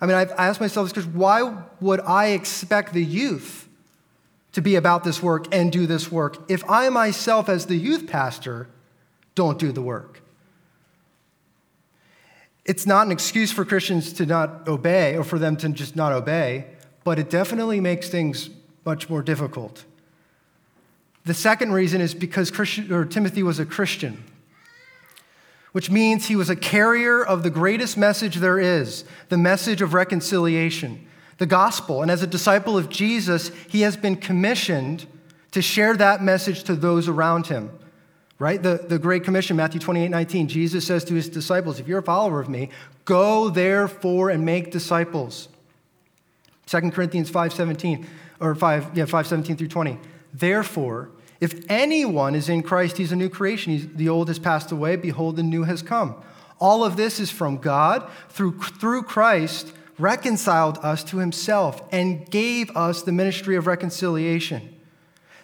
I 0.00 0.06
mean, 0.06 0.14
I've 0.14 0.32
asked 0.32 0.60
myself 0.60 0.86
this 0.86 0.92
because 0.92 1.06
why 1.06 1.64
would 1.80 2.00
I 2.00 2.28
expect 2.28 2.92
the 2.92 3.04
youth 3.04 3.68
to 4.52 4.60
be 4.60 4.74
about 4.76 5.04
this 5.04 5.22
work 5.22 5.52
and 5.52 5.72
do 5.72 5.86
this 5.86 6.12
work 6.12 6.38
if 6.50 6.68
I 6.68 6.88
myself, 6.90 7.48
as 7.48 7.66
the 7.66 7.76
youth 7.76 8.06
pastor, 8.06 8.68
don't 9.34 9.58
do 9.58 9.72
the 9.72 9.82
work? 9.82 10.20
It's 12.64 12.86
not 12.86 13.06
an 13.06 13.12
excuse 13.12 13.50
for 13.50 13.64
Christians 13.64 14.12
to 14.14 14.26
not 14.26 14.68
obey 14.68 15.16
or 15.16 15.24
for 15.24 15.38
them 15.38 15.56
to 15.58 15.68
just 15.70 15.96
not 15.96 16.12
obey, 16.12 16.66
but 17.02 17.18
it 17.18 17.28
definitely 17.28 17.80
makes 17.80 18.08
things 18.08 18.50
much 18.84 19.10
more 19.10 19.22
difficult. 19.22 19.84
The 21.24 21.34
second 21.34 21.72
reason 21.72 22.00
is 22.00 22.14
because 22.14 22.50
Christian, 22.50 22.92
or 22.92 23.04
Timothy 23.04 23.42
was 23.42 23.58
a 23.58 23.66
Christian, 23.66 24.22
which 25.72 25.90
means 25.90 26.26
he 26.26 26.36
was 26.36 26.50
a 26.50 26.56
carrier 26.56 27.24
of 27.24 27.42
the 27.42 27.50
greatest 27.50 27.96
message 27.96 28.36
there 28.36 28.58
is 28.58 29.04
the 29.28 29.38
message 29.38 29.80
of 29.80 29.94
reconciliation 29.94 31.06
the 31.38 31.46
gospel. 31.46 32.02
And 32.02 32.10
as 32.10 32.22
a 32.22 32.26
disciple 32.26 32.76
of 32.76 32.88
Jesus, 32.88 33.50
he 33.68 33.82
has 33.82 33.96
been 33.96 34.16
commissioned 34.16 35.06
to 35.52 35.62
share 35.62 35.96
that 35.96 36.22
message 36.22 36.64
to 36.64 36.74
those 36.74 37.08
around 37.08 37.46
him. 37.46 37.70
Right? 38.38 38.60
The, 38.60 38.84
the 38.88 38.98
Great 38.98 39.22
Commission, 39.22 39.56
Matthew 39.56 39.80
28 39.80 40.08
19, 40.08 40.48
Jesus 40.48 40.86
says 40.86 41.04
to 41.04 41.14
his 41.14 41.28
disciples, 41.28 41.78
If 41.78 41.86
you're 41.86 42.00
a 42.00 42.02
follower 42.02 42.40
of 42.40 42.48
me, 42.48 42.70
go 43.04 43.48
therefore 43.48 44.30
and 44.30 44.44
make 44.44 44.72
disciples. 44.72 45.48
2 46.66 46.90
Corinthians 46.90 47.30
5:17 47.30 48.06
or 48.40 48.54
5 48.54 48.96
yeah 48.96 49.04
5:17 49.04 49.56
through 49.56 49.68
20. 49.68 49.98
Therefore, 50.32 51.10
if 51.40 51.64
anyone 51.68 52.34
is 52.34 52.48
in 52.48 52.62
Christ, 52.62 52.96
he's 52.96 53.12
a 53.12 53.16
new 53.16 53.28
creation. 53.28 53.72
He's, 53.72 53.88
the 53.88 54.08
old 54.08 54.28
has 54.28 54.38
passed 54.38 54.72
away, 54.72 54.96
behold 54.96 55.36
the 55.36 55.42
new 55.42 55.64
has 55.64 55.82
come. 55.82 56.14
All 56.58 56.84
of 56.84 56.96
this 56.96 57.20
is 57.20 57.30
from 57.30 57.58
God 57.58 58.08
through 58.28 58.58
through 58.60 59.02
Christ 59.02 59.72
reconciled 59.98 60.78
us 60.78 61.04
to 61.04 61.18
himself 61.18 61.82
and 61.92 62.28
gave 62.30 62.70
us 62.76 63.02
the 63.02 63.12
ministry 63.12 63.56
of 63.56 63.66
reconciliation. 63.66 64.74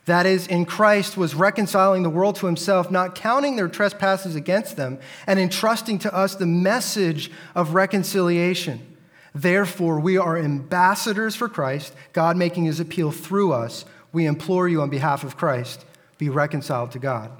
That 0.06 0.24
is, 0.24 0.46
in 0.46 0.64
Christ 0.64 1.18
was 1.18 1.34
reconciling 1.34 2.02
the 2.02 2.08
world 2.08 2.36
to 2.36 2.46
himself, 2.46 2.90
not 2.90 3.14
counting 3.14 3.56
their 3.56 3.68
trespasses 3.68 4.34
against 4.34 4.76
them, 4.76 4.98
and 5.26 5.38
entrusting 5.38 5.98
to 5.98 6.14
us 6.14 6.34
the 6.34 6.46
message 6.46 7.30
of 7.54 7.74
reconciliation. 7.74 8.96
Therefore, 9.34 10.00
we 10.00 10.16
are 10.16 10.38
ambassadors 10.38 11.36
for 11.36 11.48
Christ, 11.48 11.92
God 12.14 12.38
making 12.38 12.64
his 12.64 12.80
appeal 12.80 13.10
through 13.10 13.52
us. 13.52 13.84
We 14.12 14.24
implore 14.24 14.66
you 14.66 14.80
on 14.80 14.88
behalf 14.88 15.24
of 15.24 15.36
Christ, 15.36 15.84
be 16.16 16.30
reconciled 16.30 16.92
to 16.92 16.98
God. 16.98 17.30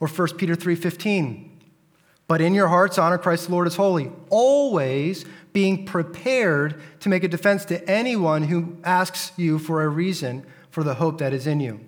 Or 0.00 0.08
1 0.08 0.38
Peter 0.38 0.54
3:15. 0.54 1.50
But 2.26 2.40
in 2.40 2.54
your 2.54 2.68
hearts 2.68 2.96
honor 2.96 3.18
Christ 3.18 3.46
the 3.46 3.52
Lord 3.52 3.66
as 3.66 3.76
holy, 3.76 4.10
always 4.30 5.24
being 5.52 5.84
prepared 5.84 6.80
to 7.00 7.08
make 7.08 7.24
a 7.24 7.28
defense 7.28 7.64
to 7.66 7.90
anyone 7.90 8.44
who 8.44 8.76
asks 8.84 9.32
you 9.36 9.58
for 9.58 9.82
a 9.82 9.88
reason 9.88 10.46
for 10.70 10.84
the 10.84 10.94
hope 10.94 11.18
that 11.18 11.32
is 11.32 11.46
in 11.46 11.60
you. 11.60 11.80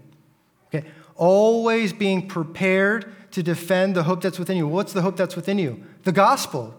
Okay? 0.69 0.87
Always 1.17 1.93
being 1.93 2.27
prepared 2.27 3.13
to 3.33 3.43
defend 3.43 3.95
the 3.95 4.03
hope 4.03 4.21
that's 4.21 4.39
within 4.39 4.57
you. 4.57 4.67
What's 4.67 4.93
the 4.93 5.03
hope 5.03 5.17
that's 5.17 5.37
within 5.37 5.59
you? 5.59 5.83
The 6.05 6.13
gospel. 6.13 6.75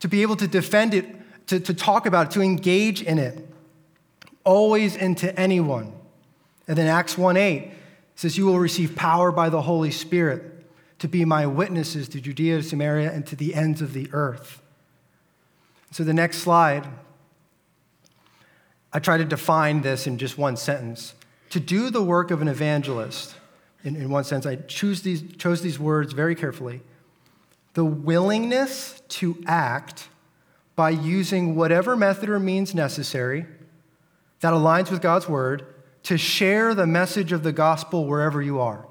To 0.00 0.08
be 0.08 0.22
able 0.22 0.36
to 0.36 0.48
defend 0.48 0.92
it 0.92 1.06
to, 1.46 1.60
to 1.60 1.74
talk 1.74 2.06
about 2.06 2.26
it, 2.26 2.32
to 2.32 2.40
engage 2.40 3.02
in 3.02 3.18
it, 3.18 3.48
always 4.44 4.96
and 4.96 5.16
to 5.18 5.38
anyone. 5.38 5.92
And 6.66 6.76
then 6.76 6.86
Acts 6.86 7.18
1 7.18 7.36
8 7.36 7.70
says, 8.14 8.38
You 8.38 8.46
will 8.46 8.58
receive 8.58 8.96
power 8.96 9.30
by 9.30 9.48
the 9.48 9.62
Holy 9.62 9.90
Spirit 9.90 10.42
to 10.98 11.08
be 11.08 11.24
my 11.24 11.46
witnesses 11.46 12.08
to 12.10 12.20
Judea, 12.20 12.62
Samaria, 12.62 13.12
and 13.12 13.26
to 13.26 13.36
the 13.36 13.54
ends 13.54 13.82
of 13.82 13.92
the 13.92 14.08
earth. 14.12 14.62
So, 15.94 16.02
the 16.02 16.12
next 16.12 16.38
slide, 16.38 16.88
I 18.92 18.98
try 18.98 19.16
to 19.16 19.24
define 19.24 19.82
this 19.82 20.08
in 20.08 20.18
just 20.18 20.36
one 20.36 20.56
sentence. 20.56 21.14
To 21.50 21.60
do 21.60 21.88
the 21.88 22.02
work 22.02 22.32
of 22.32 22.42
an 22.42 22.48
evangelist, 22.48 23.36
in, 23.84 23.94
in 23.94 24.10
one 24.10 24.24
sense, 24.24 24.44
I 24.44 24.56
choose 24.56 25.02
these, 25.02 25.22
chose 25.36 25.62
these 25.62 25.78
words 25.78 26.12
very 26.12 26.34
carefully 26.34 26.80
the 27.74 27.84
willingness 27.84 29.02
to 29.08 29.40
act 29.46 30.08
by 30.74 30.90
using 30.90 31.54
whatever 31.54 31.94
method 31.94 32.28
or 32.28 32.40
means 32.40 32.74
necessary 32.74 33.46
that 34.40 34.52
aligns 34.52 34.90
with 34.90 35.00
God's 35.00 35.28
word 35.28 35.64
to 36.02 36.18
share 36.18 36.74
the 36.74 36.88
message 36.88 37.30
of 37.30 37.44
the 37.44 37.52
gospel 37.52 38.04
wherever 38.04 38.42
you 38.42 38.58
are. 38.58 38.84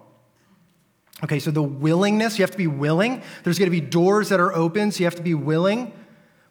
Okay, 1.22 1.39
so 1.39 1.51
the 1.51 1.62
willingness, 1.62 2.39
you 2.39 2.43
have 2.43 2.51
to 2.51 2.57
be 2.57 2.67
willing. 2.67 3.22
There's 3.43 3.60
going 3.60 3.69
to 3.69 3.77
be 3.77 3.86
doors 3.86 4.29
that 4.29 4.39
are 4.39 4.53
open, 4.53 4.89
so 4.93 5.00
you 5.00 5.05
have 5.05 5.15
to 5.15 5.22
be 5.22 5.33
willing. 5.33 5.91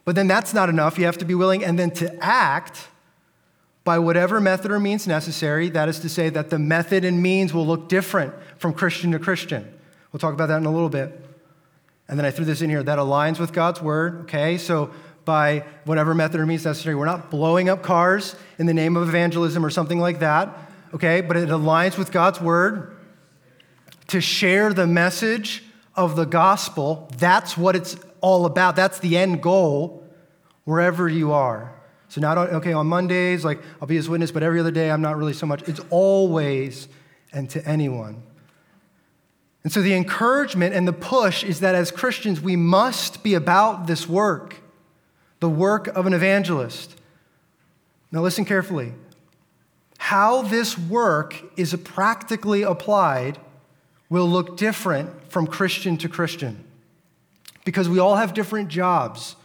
But 0.04 0.14
then 0.14 0.26
that's 0.26 0.52
not 0.52 0.68
enough. 0.68 0.98
You 0.98 1.04
have 1.04 1.18
to 1.18 1.24
be 1.24 1.34
willing 1.34 1.64
and 1.64 1.78
then 1.78 1.90
to 1.92 2.24
act 2.24 2.88
by 3.84 3.98
whatever 3.98 4.40
method 4.40 4.70
or 4.70 4.80
means 4.80 5.06
necessary. 5.06 5.68
That 5.68 5.88
is 5.88 6.00
to 6.00 6.08
say, 6.08 6.28
that 6.30 6.50
the 6.50 6.58
method 6.58 7.04
and 7.04 7.22
means 7.22 7.52
will 7.52 7.66
look 7.66 7.88
different 7.88 8.32
from 8.58 8.74
Christian 8.74 9.12
to 9.12 9.18
Christian. 9.18 9.72
We'll 10.12 10.20
talk 10.20 10.34
about 10.34 10.46
that 10.46 10.58
in 10.58 10.66
a 10.66 10.72
little 10.72 10.88
bit. 10.88 11.24
And 12.08 12.18
then 12.18 12.26
I 12.26 12.30
threw 12.30 12.44
this 12.44 12.62
in 12.62 12.70
here 12.70 12.82
that 12.82 12.98
aligns 12.98 13.38
with 13.38 13.52
God's 13.52 13.80
word. 13.80 14.22
Okay, 14.22 14.58
so 14.58 14.90
by 15.24 15.64
whatever 15.84 16.14
method 16.14 16.40
or 16.40 16.46
means 16.46 16.64
necessary. 16.64 16.94
We're 16.94 17.06
not 17.06 17.30
blowing 17.30 17.68
up 17.68 17.82
cars 17.82 18.34
in 18.58 18.66
the 18.66 18.74
name 18.74 18.96
of 18.96 19.08
evangelism 19.08 19.64
or 19.64 19.70
something 19.70 19.98
like 19.98 20.20
that, 20.20 20.56
okay? 20.94 21.20
But 21.20 21.36
it 21.36 21.48
aligns 21.48 21.96
with 21.96 22.12
God's 22.12 22.40
word 22.40 22.96
to 24.08 24.20
share 24.20 24.72
the 24.72 24.86
message 24.86 25.62
of 25.94 26.16
the 26.16 26.24
gospel. 26.24 27.08
That's 27.18 27.56
what 27.56 27.76
it's 27.76 27.96
all 28.22 28.46
about. 28.46 28.74
That's 28.74 28.98
the 28.98 29.18
end 29.18 29.42
goal 29.42 30.02
wherever 30.64 31.08
you 31.08 31.32
are. 31.32 31.74
So 32.08 32.20
not 32.20 32.38
okay 32.38 32.72
on 32.72 32.86
Mondays, 32.86 33.44
like 33.44 33.60
I'll 33.80 33.88
be 33.88 33.96
his 33.96 34.08
witness, 34.08 34.30
but 34.30 34.42
every 34.42 34.60
other 34.60 34.70
day 34.70 34.90
I'm 34.90 35.02
not 35.02 35.16
really 35.16 35.32
so 35.32 35.46
much. 35.46 35.66
It's 35.68 35.80
always 35.90 36.88
and 37.32 37.48
to 37.50 37.66
anyone. 37.66 38.22
And 39.64 39.72
so 39.72 39.80
the 39.80 39.94
encouragement 39.94 40.74
and 40.74 40.86
the 40.86 40.92
push 40.92 41.44
is 41.44 41.60
that 41.60 41.74
as 41.74 41.90
Christians, 41.90 42.40
we 42.40 42.56
must 42.56 43.22
be 43.22 43.34
about 43.34 43.86
this 43.86 44.08
work 44.08 44.56
the 45.40 45.48
work 45.48 45.88
of 45.88 46.06
an 46.06 46.12
evangelist. 46.12 46.94
Now, 48.12 48.20
listen 48.20 48.44
carefully. 48.44 48.92
How 49.98 50.42
this 50.42 50.78
work 50.78 51.34
is 51.56 51.74
practically 51.82 52.62
applied 52.62 53.38
will 54.08 54.28
look 54.28 54.56
different 54.56 55.32
from 55.32 55.48
Christian 55.48 55.96
to 55.96 56.08
Christian 56.08 56.64
because 57.64 57.88
we 57.88 57.98
all 57.98 58.16
have 58.16 58.34
different 58.34 58.68
jobs, 58.68 59.36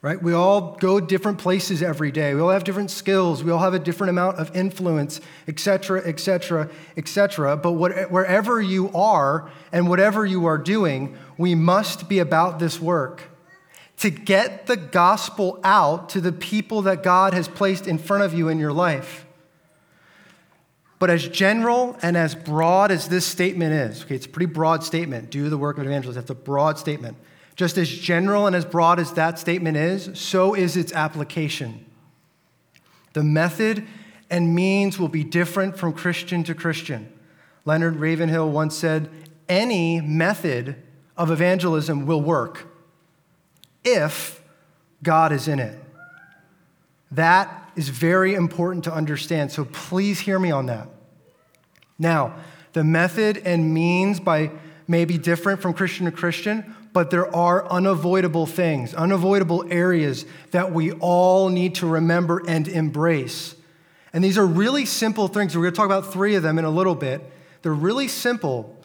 right? 0.00 0.20
We 0.20 0.32
all 0.32 0.76
go 0.80 0.98
different 0.98 1.38
places 1.38 1.82
every 1.82 2.10
day. 2.10 2.34
We 2.34 2.40
all 2.40 2.50
have 2.50 2.64
different 2.64 2.90
skills. 2.90 3.44
We 3.44 3.52
all 3.52 3.60
have 3.60 3.74
a 3.74 3.78
different 3.78 4.10
amount 4.10 4.38
of 4.38 4.54
influence, 4.56 5.20
et 5.46 5.60
cetera, 5.60 6.02
et 6.04 6.18
cetera, 6.18 6.68
et 6.96 7.06
cetera. 7.06 7.56
But 7.56 7.72
what, 7.72 8.10
wherever 8.10 8.60
you 8.60 8.90
are 8.94 9.48
and 9.70 9.88
whatever 9.88 10.26
you 10.26 10.46
are 10.46 10.58
doing, 10.58 11.16
we 11.38 11.54
must 11.54 12.08
be 12.08 12.18
about 12.18 12.58
this 12.58 12.80
work 12.80 13.22
to 13.98 14.10
get 14.10 14.66
the 14.66 14.76
gospel 14.76 15.60
out 15.62 16.08
to 16.08 16.20
the 16.20 16.32
people 16.32 16.82
that 16.82 17.04
God 17.04 17.34
has 17.34 17.46
placed 17.46 17.86
in 17.86 17.98
front 17.98 18.24
of 18.24 18.34
you 18.34 18.48
in 18.48 18.58
your 18.58 18.72
life. 18.72 19.24
But 20.98 21.10
as 21.10 21.28
general 21.28 21.96
and 22.02 22.16
as 22.16 22.34
broad 22.34 22.90
as 22.90 23.08
this 23.08 23.26
statement 23.26 23.72
is, 23.72 24.02
okay, 24.02 24.16
it's 24.16 24.26
a 24.26 24.28
pretty 24.28 24.52
broad 24.52 24.82
statement. 24.82 25.30
Do 25.30 25.48
the 25.48 25.58
work 25.58 25.76
of 25.76 25.82
an 25.82 25.88
evangelist. 25.88 26.16
That's 26.16 26.30
a 26.30 26.34
broad 26.34 26.78
statement. 26.78 27.16
Just 27.56 27.76
as 27.76 27.88
general 27.88 28.46
and 28.46 28.56
as 28.56 28.64
broad 28.64 28.98
as 28.98 29.12
that 29.12 29.38
statement 29.38 29.76
is, 29.76 30.10
so 30.18 30.54
is 30.54 30.76
its 30.76 30.92
application. 30.92 31.84
The 33.12 33.22
method 33.22 33.86
and 34.30 34.54
means 34.54 34.98
will 34.98 35.08
be 35.08 35.24
different 35.24 35.76
from 35.76 35.92
Christian 35.92 36.42
to 36.44 36.54
Christian. 36.54 37.12
Leonard 37.64 37.96
Ravenhill 37.96 38.50
once 38.50 38.76
said, 38.76 39.10
Any 39.48 40.00
method 40.00 40.76
of 41.16 41.30
evangelism 41.30 42.06
will 42.06 42.22
work 42.22 42.66
if 43.84 44.42
God 45.02 45.32
is 45.32 45.48
in 45.48 45.58
it. 45.58 45.78
That 47.10 47.70
is 47.76 47.90
very 47.90 48.34
important 48.34 48.84
to 48.84 48.92
understand, 48.92 49.52
so 49.52 49.66
please 49.66 50.20
hear 50.20 50.38
me 50.38 50.50
on 50.50 50.66
that. 50.66 50.88
Now, 51.98 52.34
the 52.72 52.84
method 52.84 53.42
and 53.44 53.74
means 53.74 54.18
by 54.18 54.50
may 54.88 55.04
be 55.04 55.18
different 55.18 55.60
from 55.60 55.74
Christian 55.74 56.06
to 56.06 56.12
Christian, 56.12 56.74
but 56.92 57.10
there 57.10 57.34
are 57.34 57.66
unavoidable 57.70 58.46
things, 58.46 58.94
unavoidable 58.94 59.64
areas 59.70 60.26
that 60.50 60.72
we 60.72 60.92
all 60.92 61.48
need 61.48 61.74
to 61.76 61.86
remember 61.86 62.42
and 62.46 62.68
embrace. 62.68 63.56
And 64.12 64.22
these 64.22 64.36
are 64.36 64.46
really 64.46 64.84
simple 64.84 65.28
things. 65.28 65.56
We're 65.56 65.62
going 65.62 65.72
to 65.72 65.76
talk 65.76 65.86
about 65.86 66.12
three 66.12 66.34
of 66.34 66.42
them 66.42 66.58
in 66.58 66.64
a 66.64 66.70
little 66.70 66.94
bit. 66.94 67.22
They're 67.62 67.72
really 67.72 68.08
simple, 68.08 68.76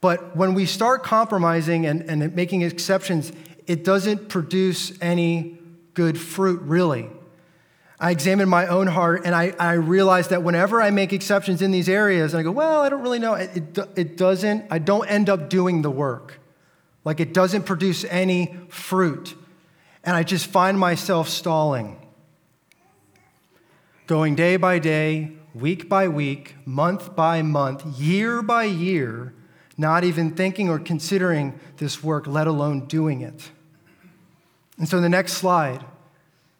but 0.00 0.36
when 0.36 0.54
we 0.54 0.66
start 0.66 1.04
compromising 1.04 1.86
and, 1.86 2.02
and 2.02 2.34
making 2.34 2.62
exceptions, 2.62 3.32
it 3.66 3.84
doesn't 3.84 4.28
produce 4.28 4.92
any 5.00 5.58
good 5.94 6.18
fruit, 6.18 6.60
really. 6.62 7.08
I 8.00 8.10
examined 8.10 8.50
my 8.50 8.66
own 8.66 8.88
heart 8.88 9.22
and 9.24 9.34
I, 9.34 9.54
I 9.58 9.74
realized 9.74 10.30
that 10.30 10.42
whenever 10.42 10.82
I 10.82 10.90
make 10.90 11.12
exceptions 11.12 11.62
in 11.62 11.70
these 11.70 11.88
areas, 11.88 12.34
and 12.34 12.40
I 12.40 12.42
go, 12.42 12.50
well, 12.50 12.80
I 12.80 12.88
don't 12.88 13.02
really 13.02 13.20
know, 13.20 13.34
it, 13.34 13.56
it, 13.56 13.78
it 13.96 14.16
doesn't, 14.16 14.66
I 14.70 14.78
don't 14.78 15.06
end 15.08 15.30
up 15.30 15.48
doing 15.48 15.82
the 15.82 15.90
work. 15.90 16.40
Like 17.04 17.20
it 17.20 17.34
doesn't 17.34 17.64
produce 17.64 18.04
any 18.04 18.56
fruit. 18.68 19.34
And 20.02 20.16
I 20.16 20.22
just 20.22 20.46
find 20.46 20.78
myself 20.78 21.28
stalling. 21.28 22.00
Going 24.06 24.34
day 24.34 24.56
by 24.56 24.78
day, 24.78 25.32
week 25.54 25.88
by 25.88 26.08
week, 26.08 26.56
month 26.66 27.14
by 27.14 27.42
month, 27.42 27.84
year 27.98 28.42
by 28.42 28.64
year, 28.64 29.32
not 29.76 30.04
even 30.04 30.30
thinking 30.32 30.68
or 30.68 30.78
considering 30.78 31.58
this 31.78 32.02
work, 32.02 32.26
let 32.26 32.46
alone 32.46 32.86
doing 32.86 33.22
it. 33.22 33.50
And 34.78 34.88
so, 34.88 34.96
in 34.96 35.02
the 35.02 35.08
next 35.08 35.34
slide, 35.34 35.84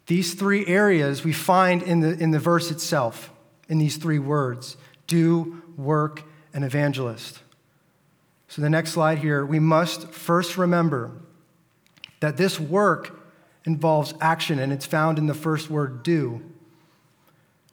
these 0.07 0.35
three 0.35 0.67
areas 0.67 1.25
we 1.25 1.33
find 1.33 1.83
in 1.83 2.01
the, 2.01 2.17
in 2.19 2.31
the 2.31 2.39
verse 2.39 2.71
itself, 2.71 3.31
in 3.69 3.79
these 3.79 3.97
three 3.97 4.19
words 4.19 4.77
do, 5.07 5.63
work, 5.77 6.23
and 6.55 6.65
evangelist. 6.65 7.41
So, 8.55 8.63
the 8.63 8.71
next 8.71 8.93
slide 8.93 9.19
here, 9.19 9.45
we 9.45 9.59
must 9.59 10.13
first 10.13 10.57
remember 10.57 11.11
that 12.21 12.37
this 12.37 12.61
work 12.61 13.21
involves 13.65 14.15
action, 14.21 14.61
and 14.61 14.73
it's 14.73 14.87
found 14.87 15.19
in 15.19 15.27
the 15.27 15.35
first 15.35 15.69
word, 15.69 16.05
do, 16.05 16.41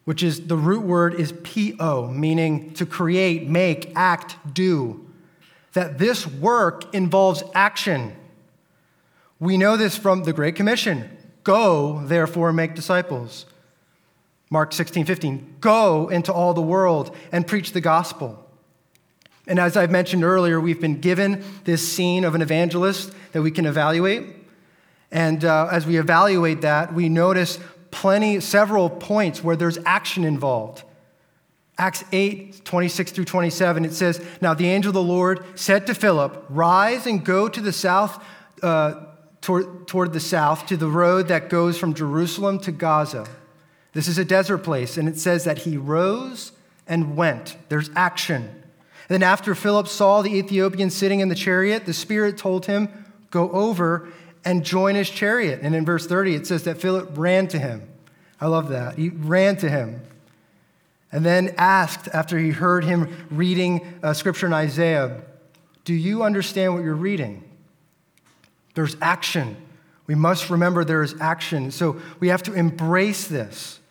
which 0.05 0.23
is 0.23 0.47
the 0.47 0.57
root 0.57 0.81
word 0.81 1.13
is 1.13 1.33
po, 1.33 2.09
meaning 2.09 2.73
to 2.73 2.87
create, 2.87 3.47
make, 3.47 3.91
act, 3.95 4.37
do. 4.55 5.05
That 5.73 5.99
this 5.99 6.25
work 6.25 6.91
involves 6.95 7.43
action. 7.53 8.15
We 9.39 9.57
know 9.57 9.77
this 9.77 9.95
from 9.95 10.23
the 10.23 10.33
Great 10.33 10.55
Commission 10.55 11.15
go, 11.43 12.03
therefore, 12.07 12.51
make 12.53 12.73
disciples. 12.73 13.45
Mark 14.49 14.73
16, 14.73 15.05
15, 15.05 15.57
go 15.59 16.09
into 16.09 16.33
all 16.33 16.55
the 16.55 16.59
world 16.59 17.15
and 17.31 17.45
preach 17.45 17.71
the 17.71 17.81
gospel. 17.81 18.47
And 19.47 19.59
as 19.59 19.75
I've 19.75 19.91
mentioned 19.91 20.23
earlier, 20.23 20.59
we've 20.59 20.81
been 20.81 20.99
given 20.99 21.43
this 21.63 21.87
scene 21.87 22.23
of 22.23 22.35
an 22.35 22.41
evangelist 22.41 23.13
that 23.31 23.41
we 23.41 23.51
can 23.51 23.65
evaluate. 23.65 24.23
And 25.11 25.43
uh, 25.43 25.67
as 25.71 25.85
we 25.85 25.97
evaluate 25.97 26.61
that, 26.61 26.93
we 26.93 27.09
notice 27.09 27.59
plenty, 27.89 28.39
several 28.39 28.89
points 28.89 29.43
where 29.43 29.55
there's 29.55 29.77
action 29.85 30.23
involved. 30.23 30.83
Acts 31.77 32.03
8, 32.11 32.63
26 32.63 33.11
through 33.11 33.25
27, 33.25 33.85
it 33.85 33.93
says, 33.93 34.23
Now 34.39 34.53
the 34.53 34.67
angel 34.67 34.89
of 34.89 34.93
the 34.93 35.01
Lord 35.01 35.43
said 35.55 35.87
to 35.87 35.95
Philip, 35.95 36.45
Rise 36.49 37.07
and 37.07 37.25
go 37.25 37.49
to 37.49 37.59
the 37.59 37.73
south, 37.73 38.23
uh, 38.61 39.05
toward, 39.41 39.87
toward 39.87 40.13
the 40.13 40.19
south, 40.19 40.67
to 40.67 40.77
the 40.77 40.87
road 40.87 41.27
that 41.29 41.49
goes 41.49 41.77
from 41.77 41.93
Jerusalem 41.93 42.59
to 42.59 42.71
Gaza. 42.71 43.27
This 43.93 44.07
is 44.07 44.17
a 44.17 44.25
desert 44.25 44.59
place. 44.59 44.97
And 44.97 45.09
it 45.09 45.19
says 45.19 45.43
that 45.45 45.59
he 45.59 45.75
rose 45.75 46.51
and 46.87 47.17
went. 47.17 47.57
There's 47.69 47.89
action. 47.95 48.60
Then, 49.11 49.23
after 49.23 49.53
Philip 49.55 49.89
saw 49.89 50.21
the 50.21 50.33
Ethiopian 50.33 50.89
sitting 50.89 51.19
in 51.19 51.27
the 51.27 51.35
chariot, 51.35 51.85
the 51.85 51.93
Spirit 51.93 52.37
told 52.37 52.67
him, 52.67 52.87
Go 53.29 53.51
over 53.51 54.07
and 54.45 54.63
join 54.63 54.95
his 54.95 55.09
chariot. 55.09 55.59
And 55.61 55.75
in 55.75 55.83
verse 55.83 56.07
30, 56.07 56.35
it 56.35 56.47
says 56.47 56.63
that 56.63 56.79
Philip 56.79 57.17
ran 57.17 57.49
to 57.49 57.59
him. 57.59 57.89
I 58.39 58.47
love 58.47 58.69
that. 58.69 58.97
He 58.97 59.09
ran 59.09 59.57
to 59.57 59.69
him. 59.69 60.01
And 61.11 61.25
then 61.25 61.53
asked, 61.57 62.07
after 62.13 62.39
he 62.39 62.51
heard 62.51 62.85
him 62.85 63.27
reading 63.29 63.99
uh, 64.01 64.13
scripture 64.13 64.45
in 64.45 64.53
Isaiah, 64.53 65.23
Do 65.83 65.93
you 65.93 66.23
understand 66.23 66.73
what 66.73 66.85
you're 66.85 66.95
reading? 66.95 67.43
There's 68.75 68.95
action. 69.01 69.57
We 70.07 70.15
must 70.15 70.49
remember 70.49 70.85
there 70.85 71.03
is 71.03 71.15
action. 71.19 71.71
So 71.71 71.99
we 72.21 72.29
have 72.29 72.43
to 72.43 72.53
embrace 72.53 73.27
this. 73.27 73.81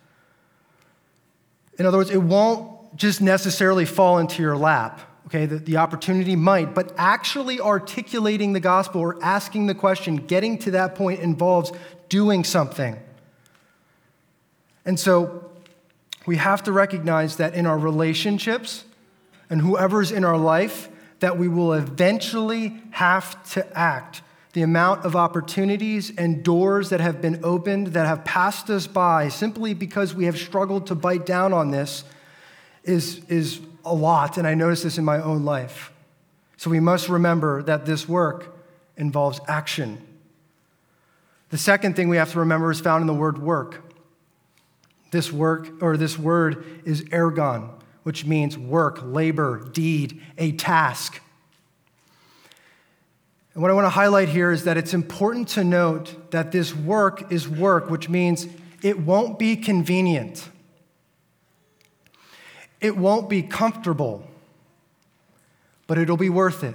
In 1.79 1.85
other 1.85 1.99
words, 1.99 2.09
it 2.09 2.23
won't 2.23 2.97
just 2.97 3.21
necessarily 3.21 3.85
fall 3.85 4.17
into 4.17 4.41
your 4.41 4.57
lap. 4.57 5.09
Okay, 5.31 5.47
the, 5.47 5.59
the 5.59 5.77
opportunity 5.77 6.35
might, 6.35 6.75
but 6.75 6.93
actually 6.99 7.61
articulating 7.61 8.53
the 8.53 8.59
gospel 8.59 9.01
or 9.01 9.17
asking 9.23 9.67
the 9.67 9.77
question, 9.77 10.17
getting 10.17 10.59
to 10.59 10.73
that 10.73 10.97
point 10.97 11.21
involves 11.21 11.71
doing 12.09 12.43
something. 12.43 12.99
And 14.85 14.99
so 14.99 15.49
we 16.27 16.35
have 16.35 16.65
to 16.65 16.73
recognize 16.73 17.37
that 17.37 17.55
in 17.55 17.65
our 17.65 17.79
relationships 17.79 18.85
and 19.49 19.61
whoever's 19.61 20.11
in 20.11 20.25
our 20.25 20.37
life, 20.37 20.89
that 21.21 21.39
we 21.39 21.47
will 21.47 21.75
eventually 21.75 22.83
have 22.91 23.41
to 23.53 23.79
act. 23.79 24.23
The 24.53 24.63
amount 24.63 25.05
of 25.05 25.15
opportunities 25.15 26.13
and 26.19 26.43
doors 26.43 26.91
that 26.91 26.99
have 26.99 27.23
been 27.23 27.39
opened 27.45 27.89
that 27.89 28.07
have 28.07 28.25
passed 28.25 28.69
us 28.69 28.89
by 28.89 29.29
simply 29.29 29.75
because 29.75 30.13
we 30.13 30.25
have 30.25 30.37
struggled 30.37 30.89
to 30.89 30.97
bite 30.97 31.25
down 31.25 31.53
on 31.53 31.71
this 31.71 32.03
is, 32.83 33.25
is 33.27 33.61
a 33.85 33.95
lot, 33.95 34.39
and 34.39 34.47
I 34.47 34.55
notice 34.55 34.83
this 34.83 34.99
in 34.99 35.05
my 35.05 35.21
own 35.23 35.45
life. 35.45 35.93
So 36.57 36.71
we 36.71 36.81
must 36.81 37.09
remember 37.09 37.63
that 37.63 37.87
this 37.87 38.09
work 38.09 38.57
involves 38.97 39.41
action. 39.49 40.07
The 41.51 41.59
second 41.59 41.97
thing 41.97 42.09
we 42.09 42.17
have 42.17 42.33
to 42.33 42.39
remember 42.41 42.71
is 42.71 42.81
found 42.81 43.01
in 43.01 43.07
the 43.07 43.15
word 43.15 43.39
work. 43.39 43.83
This 45.11 45.33
work, 45.33 45.83
or 45.83 45.97
this 45.97 46.19
word, 46.19 46.83
is 46.85 47.03
ergon, 47.05 47.71
which 48.05 48.25
means 48.25 48.57
work, 48.57 49.01
labor, 49.03 49.69
deed, 49.73 50.23
a 50.39 50.53
task. 50.53 51.21
And 53.55 53.63
what 53.63 53.71
I 53.71 53.75
want 53.75 53.87
to 53.87 53.91
highlight 53.91 54.29
here 54.29 54.53
is 54.53 54.65
that 54.65 54.77
it's 54.77 54.95
important 54.95 55.49
to 55.49 55.65
note 55.65 56.31
that 56.31 56.53
this 56.53 56.75
work 56.75 57.33
is 57.33 57.49
work, 57.49 57.91
which 57.91 58.09
means 58.09 58.47
it 58.83 59.01
won't 59.01 59.39
be 59.39 59.57
convenient. 59.57 60.49
It 62.81 62.97
won't 62.97 63.29
be 63.29 63.43
comfortable, 63.43 64.25
but 65.87 65.99
it'll 65.99 66.17
be 66.17 66.31
worth 66.31 66.64
it. 66.64 66.75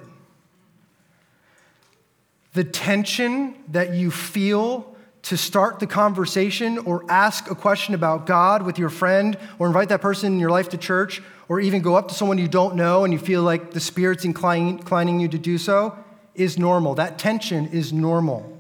The 2.54 2.64
tension 2.64 3.56
that 3.70 3.94
you 3.94 4.12
feel 4.12 4.96
to 5.24 5.36
start 5.36 5.80
the 5.80 5.88
conversation 5.88 6.78
or 6.78 7.04
ask 7.10 7.50
a 7.50 7.56
question 7.56 7.96
about 7.96 8.28
God 8.28 8.62
with 8.62 8.78
your 8.78 8.90
friend 8.90 9.36
or 9.58 9.66
invite 9.66 9.90
that 9.90 10.00
person 10.00 10.34
in 10.34 10.40
your 10.40 10.52
life 10.52 10.70
to 10.70 10.78
church 10.78 11.22
or 11.50 11.60
even 11.60 11.82
go 11.82 11.96
up 11.96 12.08
to 12.10 12.14
someone 12.14 12.38
you 12.38 12.48
don't 12.48 12.76
know 12.76 13.04
and 13.04 13.12
you 13.12 13.18
feel 13.18 13.42
like 13.42 13.72
the 13.72 13.80
Spirit's 13.80 14.24
inclining, 14.24 15.20
you 15.20 15.28
to 15.28 15.40
do 15.40 15.58
so 15.58 15.98
is 16.36 16.60
normal. 16.60 16.94
That 16.94 17.18
tension 17.18 17.68
is 17.68 17.92
normal. 17.92 18.52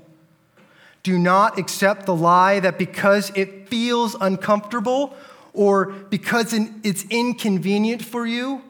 Do 1.03 1.19
not 1.19 1.59
accept 1.59 2.07
the 2.07 2.15
lie 2.15 2.59
that 2.61 2.79
because 2.79 3.31
it 3.35 3.69
feels 3.69 4.15
uncomfortable 4.19 5.15
or 5.55 5.87
because 5.87 6.53
it's 6.53 7.03
inconvenient 7.09 8.03
for 8.03 8.25
you, 8.25 8.61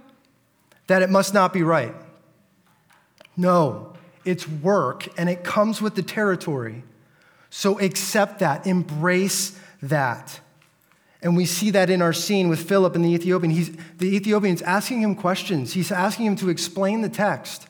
that 0.88 1.02
it 1.02 1.10
must 1.10 1.34
not 1.34 1.52
be 1.52 1.64
right. 1.64 1.94
No, 3.36 3.94
it's 4.24 4.48
work 4.48 5.08
and 5.18 5.30
it 5.30 5.44
comes 5.44 5.82
with 5.82 5.96
the 5.96 6.04
territory. 6.04 6.84
So 7.50 7.80
accept 7.80 8.40
that, 8.40 8.68
embrace 8.68 9.60
that. 9.82 10.40
And 11.22 11.36
we 11.36 11.46
see 11.46 11.72
that 11.72 11.90
in 11.90 12.02
our 12.02 12.14
scene 12.14 12.50
with 12.50 12.68
Philip 12.68 12.96
and 12.96 13.04
the 13.04 13.14
Ethiopian. 13.14 13.52
He's, 13.52 13.76
the 13.98 14.16
Ethiopian's 14.16 14.62
asking 14.62 15.02
him 15.02 15.16
questions, 15.16 15.74
he's 15.74 15.92
asking 15.92 16.28
him 16.28 16.36
to 16.38 16.50
explain 16.50 17.02
the 17.02 17.10
text. 17.10 17.68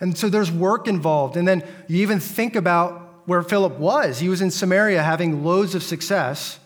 And 0.00 0.16
so 0.16 0.28
there's 0.28 0.50
work 0.50 0.88
involved. 0.88 1.36
And 1.36 1.46
then 1.46 1.64
you 1.88 2.02
even 2.02 2.20
think 2.20 2.54
about 2.54 3.22
where 3.26 3.42
Philip 3.42 3.78
was. 3.78 4.18
He 4.18 4.28
was 4.28 4.40
in 4.40 4.50
Samaria 4.50 5.02
having 5.02 5.44
loads 5.44 5.74
of 5.74 5.82
success. 5.82 6.58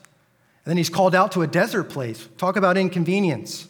Then 0.71 0.77
he's 0.77 0.89
called 0.89 1.17
out 1.17 1.33
to 1.33 1.43
a 1.43 1.49
desert 1.49 1.91
place. 1.91 2.29
Talk 2.39 2.55
about 2.55 2.77
inconvenience. 2.77 3.67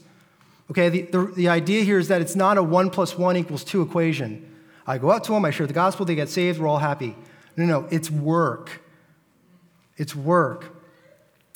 Okay, 0.70 0.90
the, 0.90 1.02
the, 1.04 1.32
the, 1.34 1.48
idea 1.48 1.82
here 1.82 1.98
is 1.98 2.08
that 2.08 2.20
it's 2.20 2.36
not 2.36 2.58
a 2.58 2.62
one 2.62 2.90
plus 2.90 3.16
one 3.16 3.38
equals 3.38 3.64
two 3.64 3.80
equation. 3.80 4.46
I 4.86 4.98
go 4.98 5.10
out 5.10 5.24
to 5.24 5.32
them, 5.32 5.46
I 5.46 5.50
share 5.50 5.66
the 5.66 5.72
gospel, 5.72 6.04
they 6.04 6.14
get 6.14 6.28
saved, 6.28 6.60
we're 6.60 6.68
all 6.68 6.76
happy. 6.76 7.16
No, 7.56 7.64
no, 7.64 7.88
it's 7.90 8.10
work. 8.10 8.82
It's 9.96 10.14
work. 10.14 10.76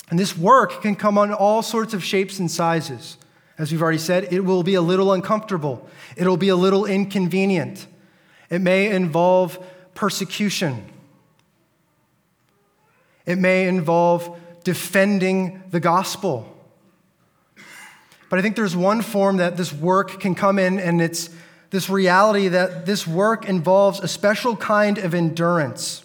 And 0.09 0.19
this 0.19 0.35
work 0.35 0.81
can 0.81 0.97
come 0.97 1.19
on 1.19 1.31
all 1.31 1.61
sorts 1.61 1.93
of 1.93 2.03
shapes 2.03 2.39
and 2.39 2.51
sizes. 2.51 3.19
As 3.59 3.71
we've 3.71 3.83
already 3.83 3.99
said, 3.99 4.33
it 4.33 4.41
will 4.41 4.63
be 4.63 4.77
a 4.77 4.81
little 4.81 5.13
uncomfortable, 5.13 5.87
it'll 6.17 6.39
be 6.39 6.49
a 6.49 6.57
little 6.57 6.87
inconvenient. 6.87 7.87
It 8.49 8.63
may 8.63 8.89
involve 8.89 9.63
persecution, 9.95 10.87
it 13.27 13.37
may 13.37 13.69
involve 13.69 14.41
defending 14.65 15.63
the 15.71 15.81
gospel. 15.81 16.51
But 18.29 18.39
I 18.39 18.43
think 18.43 18.57
there's 18.57 18.75
one 18.75 19.03
form 19.03 19.37
that 19.37 19.57
this 19.57 19.73
work 19.73 20.21
can 20.21 20.35
come 20.35 20.59
in, 20.59 20.81
and 20.81 21.01
it's 21.01 21.31
this 21.71 21.89
reality 21.89 22.49
that 22.49 22.87
this 22.87 23.07
work 23.07 23.49
involves 23.49 24.01
a 24.01 24.09
special 24.09 24.57
kind 24.57 24.99
of 24.99 25.15
endurance. 25.15 26.05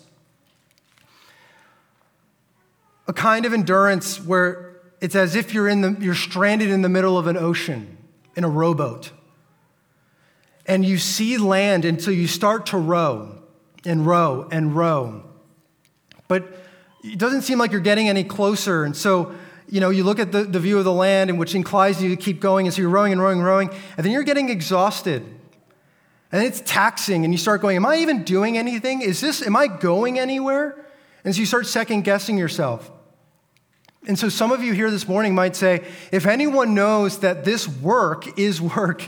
A 3.08 3.13
kind 3.13 3.45
of 3.45 3.54
endurance 3.54 4.24
where 4.24 4.76
it's 5.02 5.15
as 5.15 5.36
if 5.36 5.54
you're, 5.54 5.67
in 5.67 5.82
the, 5.82 5.98
you're 6.00 6.13
stranded 6.13 6.69
in 6.69 6.82
the 6.82 6.89
middle 6.89 7.17
of 7.17 7.28
an 7.28 7.38
ocean 7.38 7.98
in 8.36 8.43
a 8.43 8.50
rowboat. 8.50 9.12
And 10.65 10.86
you 10.86 10.98
see 10.98 11.38
land 11.38 11.86
until 11.86 12.13
you 12.13 12.28
start 12.28 12.67
to 12.67 12.78
row 12.78 13.41
and 13.86 14.06
row 14.06 14.48
and 14.52 14.76
row. 14.76 15.24
But 16.28 16.48
it 17.04 17.18
doesn't 17.18 17.44
seem 17.44 17.60
like 17.60 17.72
you're 17.72 17.82
getting 17.82 18.10
any 18.10 18.24
closer. 18.24 18.84
And 18.84 18.96
so, 18.96 19.34
you 19.68 19.80
know, 19.80 19.90
you 19.90 20.04
look 20.04 20.20
at 20.20 20.32
the, 20.32 20.44
the 20.44 20.60
view 20.60 20.78
of 20.78 20.84
the 20.84 20.94
land, 20.94 21.30
and 21.30 21.40
which 21.40 21.56
inclines 21.56 22.02
you 22.02 22.10
to 22.10 22.16
keep 22.16 22.40
going. 22.40 22.68
And 22.68 22.74
so 22.74 22.82
you're 22.82 22.90
rowing 22.90 23.12
and 23.12 23.22
rowing 23.22 23.40
and 23.40 23.46
rowing. 23.46 23.70
And 23.98 24.06
then 24.06 24.12
you're 24.12 24.24
getting 24.24 24.50
exhausted. 24.50 25.24
And 26.32 26.44
it's 26.44 26.62
taxing. 26.66 27.24
And 27.24 27.34
you 27.34 27.38
start 27.38 27.62
going, 27.62 27.76
Am 27.76 27.86
I 27.86 27.98
even 27.98 28.24
doing 28.24 28.58
anything? 28.58 29.02
Is 29.02 29.22
this, 29.22 29.46
am 29.46 29.56
I 29.56 29.68
going 29.68 30.20
anywhere? 30.20 30.86
And 31.24 31.34
so 31.34 31.40
you 31.40 31.46
start 31.46 31.66
second 31.68 32.04
guessing 32.04 32.38
yourself. 32.38 32.92
And 34.08 34.18
so 34.18 34.30
some 34.30 34.52
of 34.52 34.64
you 34.64 34.74
here 34.74 34.90
this 34.90 35.08
morning 35.08 35.36
might 35.36 35.56
say, 35.56 35.84
if 36.12 36.26
anyone 36.26 36.74
knows 36.74 37.20
that 37.20 37.44
this 37.44 37.68
work 37.68 38.40
is 38.40 38.62
work, 38.62 39.04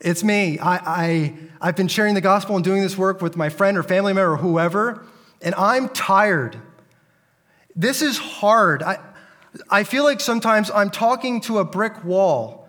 it's 0.00 0.24
me. 0.24 0.58
I, 0.58 0.76
I, 0.76 1.34
I've 1.60 1.76
been 1.76 1.88
sharing 1.88 2.14
the 2.14 2.20
gospel 2.20 2.56
and 2.56 2.64
doing 2.64 2.82
this 2.82 2.96
work 2.96 3.20
with 3.20 3.36
my 3.36 3.50
friend 3.50 3.76
or 3.76 3.82
family 3.82 4.12
member 4.12 4.32
or 4.32 4.36
whoever, 4.38 5.06
and 5.42 5.54
I'm 5.54 5.88
tired. 5.90 6.58
This 7.74 8.02
is 8.02 8.18
hard. 8.18 8.82
I, 8.82 8.98
I 9.70 9.84
feel 9.84 10.04
like 10.04 10.20
sometimes 10.20 10.70
I'm 10.70 10.90
talking 10.90 11.40
to 11.42 11.58
a 11.58 11.64
brick 11.64 12.04
wall. 12.04 12.68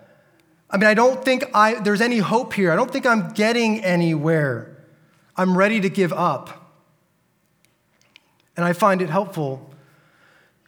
I 0.70 0.78
mean, 0.78 0.88
I 0.88 0.94
don't 0.94 1.24
think 1.24 1.46
I, 1.54 1.76
there's 1.76 2.02
any 2.02 2.18
hope 2.18 2.54
here. 2.54 2.72
I 2.72 2.76
don't 2.76 2.92
think 2.92 3.06
I'm 3.06 3.30
getting 3.30 3.84
anywhere. 3.84 4.76
I'm 5.36 5.58
ready 5.58 5.80
to 5.82 5.90
give 5.90 6.14
up. 6.14 6.72
And 8.56 8.66
I 8.66 8.74
find 8.74 9.02
it 9.02 9.10
helpful 9.10 9.72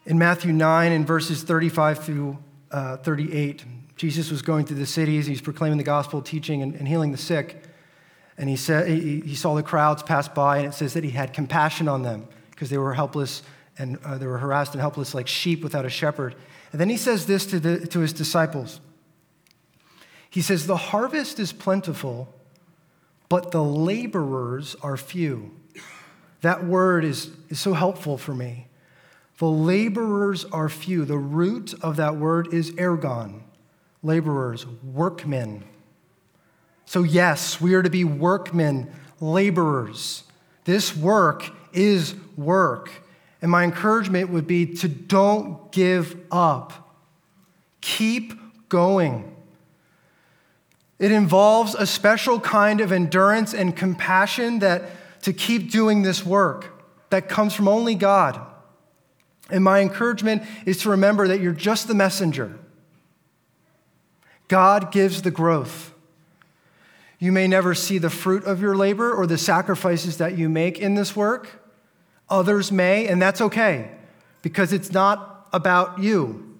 in 0.06 0.18
Matthew 0.18 0.54
9 0.54 0.92
in 0.92 1.06
verses 1.06 1.44
35 1.44 2.04
through 2.04 2.38
uh, 2.72 2.98
38. 2.98 3.66
Jesus 3.96 4.30
was 4.30 4.42
going 4.42 4.66
through 4.66 4.78
the 4.78 4.86
cities, 4.86 5.26
he's 5.26 5.42
proclaiming 5.42 5.78
the 5.78 5.84
gospel, 5.84 6.22
teaching, 6.22 6.62
and, 6.62 6.76
and 6.76 6.88
healing 6.88 7.12
the 7.12 7.18
sick. 7.18 7.64
And 8.38 8.50
he, 8.50 8.58
said, 8.58 8.90
he, 8.90 9.22
he 9.22 9.36
saw 9.36 9.56
the 9.56 9.64
crowds 9.64 10.04
pass 10.04 10.28
by, 10.28 10.58
and 10.58 10.68
it 10.68 10.74
says 10.74 10.94
that 10.94 11.04
he 11.04 11.12
had 11.12 11.32
compassion 11.32 11.88
on 11.88 12.02
them 12.02 12.28
because 12.52 12.70
they 12.70 12.78
were 12.78 12.94
helpless 12.94 13.42
and 13.78 13.98
uh, 14.06 14.18
they 14.18 14.28
were 14.28 14.38
harassed 14.38 14.74
and 14.74 14.82
helpless 14.82 15.14
like 15.14 15.28
sheep 15.28 15.64
without 15.64 15.86
a 15.86 15.90
shepherd. 15.90 16.36
And 16.72 16.80
then 16.80 16.90
he 16.90 16.98
says 16.98 17.26
this 17.26 17.46
to, 17.48 17.60
the, 17.60 17.88
to 17.88 18.00
his 18.00 18.14
disciples 18.14 18.80
He 20.30 20.42
says, 20.42 20.68
The 20.68 20.78
harvest 20.78 21.40
is 21.40 21.52
plentiful, 21.52 22.34
but 23.30 23.52
the 23.52 23.64
laborers 23.64 24.76
are 24.82 24.98
few. 24.98 25.52
That 26.42 26.66
word 26.66 27.04
is, 27.04 27.32
is 27.50 27.60
so 27.60 27.74
helpful 27.74 28.18
for 28.18 28.34
me. 28.34 28.68
The 29.38 29.48
laborers 29.48 30.46
are 30.46 30.70
few. 30.70 31.04
The 31.04 31.18
root 31.18 31.74
of 31.82 31.98
that 31.98 32.16
word 32.16 32.54
is 32.54 32.72
ergon, 32.72 33.42
laborers, 34.04 34.66
workmen. 34.66 35.66
So, 36.86 37.04
yes, 37.04 37.60
we 37.60 37.74
are 37.74 37.82
to 37.82 37.90
be 37.90 38.04
workmen, 38.04 38.92
laborers. 39.20 40.24
This 40.66 40.96
work 40.96 41.50
is 41.74 42.16
work. 42.38 42.92
And 43.46 43.52
my 43.52 43.64
encouragement 43.64 44.32
would 44.32 44.48
be 44.48 44.66
to 44.78 44.88
don't 44.88 45.72
give 45.72 46.20
up. 46.32 46.98
Keep 47.80 48.70
going. 48.70 49.36
It 50.98 51.12
involves 51.12 51.76
a 51.76 51.86
special 51.86 52.40
kind 52.40 52.82
of 52.82 52.92
endurance 52.92 53.54
and 53.54 53.78
compassion 53.78 54.58
that 54.66 55.22
to 55.22 55.32
keep 55.32 55.70
doing 55.70 56.02
this 56.02 56.26
work 56.26 56.84
that 57.12 57.30
comes 57.30 57.54
from 57.54 57.68
only 57.68 57.94
God. 57.94 58.42
And 59.52 59.64
my 59.64 59.82
encouragement 59.82 60.42
is 60.66 60.80
to 60.80 60.90
remember 60.90 61.28
that 61.28 61.40
you're 61.40 61.54
just 61.54 61.88
the 61.88 61.94
messenger. 61.94 62.58
God 64.48 64.92
gives 64.92 65.22
the 65.22 65.30
growth. 65.30 65.94
You 67.20 67.32
may 67.32 67.48
never 67.48 67.76
see 67.76 68.00
the 68.00 68.10
fruit 68.10 68.44
of 68.46 68.60
your 68.60 68.76
labor 68.76 69.14
or 69.14 69.28
the 69.28 69.38
sacrifices 69.38 70.18
that 70.18 70.36
you 70.36 70.50
make 70.50 70.80
in 70.80 70.96
this 70.96 71.16
work. 71.16 71.62
Others 72.30 72.72
may, 72.72 73.08
and 73.08 73.22
that's 73.22 73.42
okay 73.42 73.92
because 74.42 74.74
it's 74.74 74.92
not 74.92 75.48
about 75.54 76.00
you. 76.00 76.58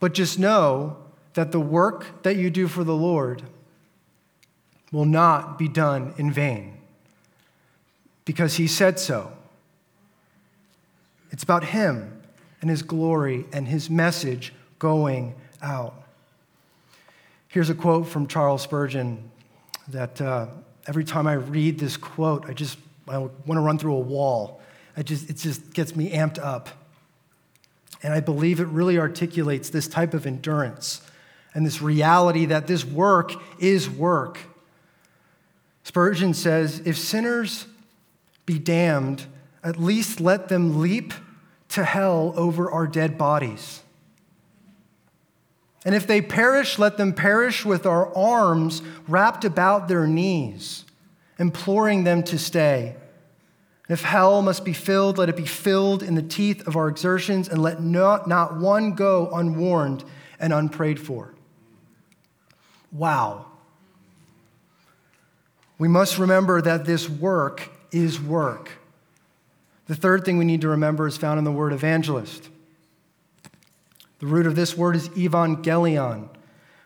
But 0.00 0.14
just 0.14 0.38
know 0.38 0.96
that 1.34 1.52
the 1.52 1.60
work 1.60 2.22
that 2.22 2.36
you 2.36 2.50
do 2.50 2.66
for 2.66 2.84
the 2.84 2.94
Lord 2.94 3.42
will 4.92 5.04
not 5.04 5.58
be 5.58 5.68
done 5.68 6.14
in 6.16 6.32
vain 6.32 6.78
because 8.24 8.54
He 8.56 8.66
said 8.66 8.98
so. 8.98 9.32
It's 11.30 11.42
about 11.42 11.64
Him 11.64 12.22
and 12.60 12.70
His 12.70 12.82
glory 12.82 13.46
and 13.52 13.68
His 13.68 13.88
message 13.88 14.52
going 14.78 15.34
out. 15.62 15.94
Here's 17.48 17.70
a 17.70 17.74
quote 17.74 18.06
from 18.06 18.26
Charles 18.26 18.62
Spurgeon 18.62 19.30
that 19.88 20.20
uh, 20.20 20.46
every 20.86 21.04
time 21.04 21.26
I 21.26 21.34
read 21.34 21.78
this 21.78 21.96
quote, 21.96 22.46
I 22.48 22.52
just 22.52 22.78
I 23.10 23.18
want 23.18 23.32
to 23.46 23.60
run 23.60 23.78
through 23.78 23.96
a 23.96 24.00
wall. 24.00 24.60
I 24.96 25.02
just, 25.02 25.28
it 25.28 25.36
just 25.36 25.72
gets 25.72 25.96
me 25.96 26.10
amped 26.12 26.38
up. 26.38 26.68
And 28.02 28.14
I 28.14 28.20
believe 28.20 28.60
it 28.60 28.68
really 28.68 28.98
articulates 28.98 29.70
this 29.70 29.86
type 29.86 30.14
of 30.14 30.26
endurance 30.26 31.02
and 31.54 31.66
this 31.66 31.82
reality 31.82 32.46
that 32.46 32.66
this 32.66 32.84
work 32.84 33.32
is 33.58 33.90
work. 33.90 34.38
Spurgeon 35.84 36.34
says 36.34 36.80
if 36.84 36.96
sinners 36.96 37.66
be 38.46 38.58
damned, 38.58 39.26
at 39.62 39.78
least 39.78 40.20
let 40.20 40.48
them 40.48 40.80
leap 40.80 41.12
to 41.70 41.84
hell 41.84 42.32
over 42.36 42.70
our 42.70 42.86
dead 42.86 43.18
bodies. 43.18 43.82
And 45.84 45.94
if 45.94 46.06
they 46.06 46.20
perish, 46.20 46.78
let 46.78 46.96
them 46.96 47.12
perish 47.12 47.64
with 47.64 47.86
our 47.86 48.14
arms 48.16 48.82
wrapped 49.08 49.44
about 49.44 49.88
their 49.88 50.06
knees, 50.06 50.84
imploring 51.38 52.04
them 52.04 52.22
to 52.24 52.38
stay. 52.38 52.96
If 53.90 54.02
hell 54.02 54.40
must 54.40 54.64
be 54.64 54.72
filled, 54.72 55.18
let 55.18 55.28
it 55.28 55.36
be 55.36 55.44
filled 55.44 56.04
in 56.04 56.14
the 56.14 56.22
teeth 56.22 56.64
of 56.68 56.76
our 56.76 56.86
exertions, 56.86 57.48
and 57.48 57.60
let 57.60 57.82
not, 57.82 58.28
not 58.28 58.56
one 58.56 58.92
go 58.92 59.28
unwarned 59.32 60.04
and 60.38 60.52
unprayed 60.52 61.00
for. 61.00 61.34
Wow. 62.92 63.46
We 65.76 65.88
must 65.88 66.18
remember 66.18 66.62
that 66.62 66.84
this 66.84 67.08
work 67.08 67.68
is 67.90 68.20
work. 68.20 68.70
The 69.88 69.96
third 69.96 70.24
thing 70.24 70.38
we 70.38 70.44
need 70.44 70.60
to 70.60 70.68
remember 70.68 71.08
is 71.08 71.16
found 71.16 71.38
in 71.38 71.44
the 71.44 71.50
word 71.50 71.72
evangelist. 71.72 72.48
The 74.20 74.26
root 74.26 74.46
of 74.46 74.54
this 74.54 74.76
word 74.76 74.94
is 74.94 75.08
evangelion, 75.10 76.28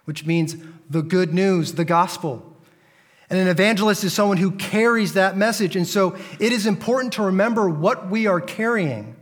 which 0.06 0.24
means 0.24 0.56
the 0.88 1.02
good 1.02 1.34
news, 1.34 1.74
the 1.74 1.84
gospel. 1.84 2.53
And 3.34 3.40
an 3.40 3.48
evangelist 3.48 4.04
is 4.04 4.14
someone 4.14 4.36
who 4.36 4.52
carries 4.52 5.14
that 5.14 5.36
message. 5.36 5.74
And 5.74 5.88
so 5.88 6.16
it 6.38 6.52
is 6.52 6.66
important 6.68 7.14
to 7.14 7.24
remember 7.24 7.68
what 7.68 8.08
we 8.08 8.28
are 8.28 8.40
carrying. 8.40 9.16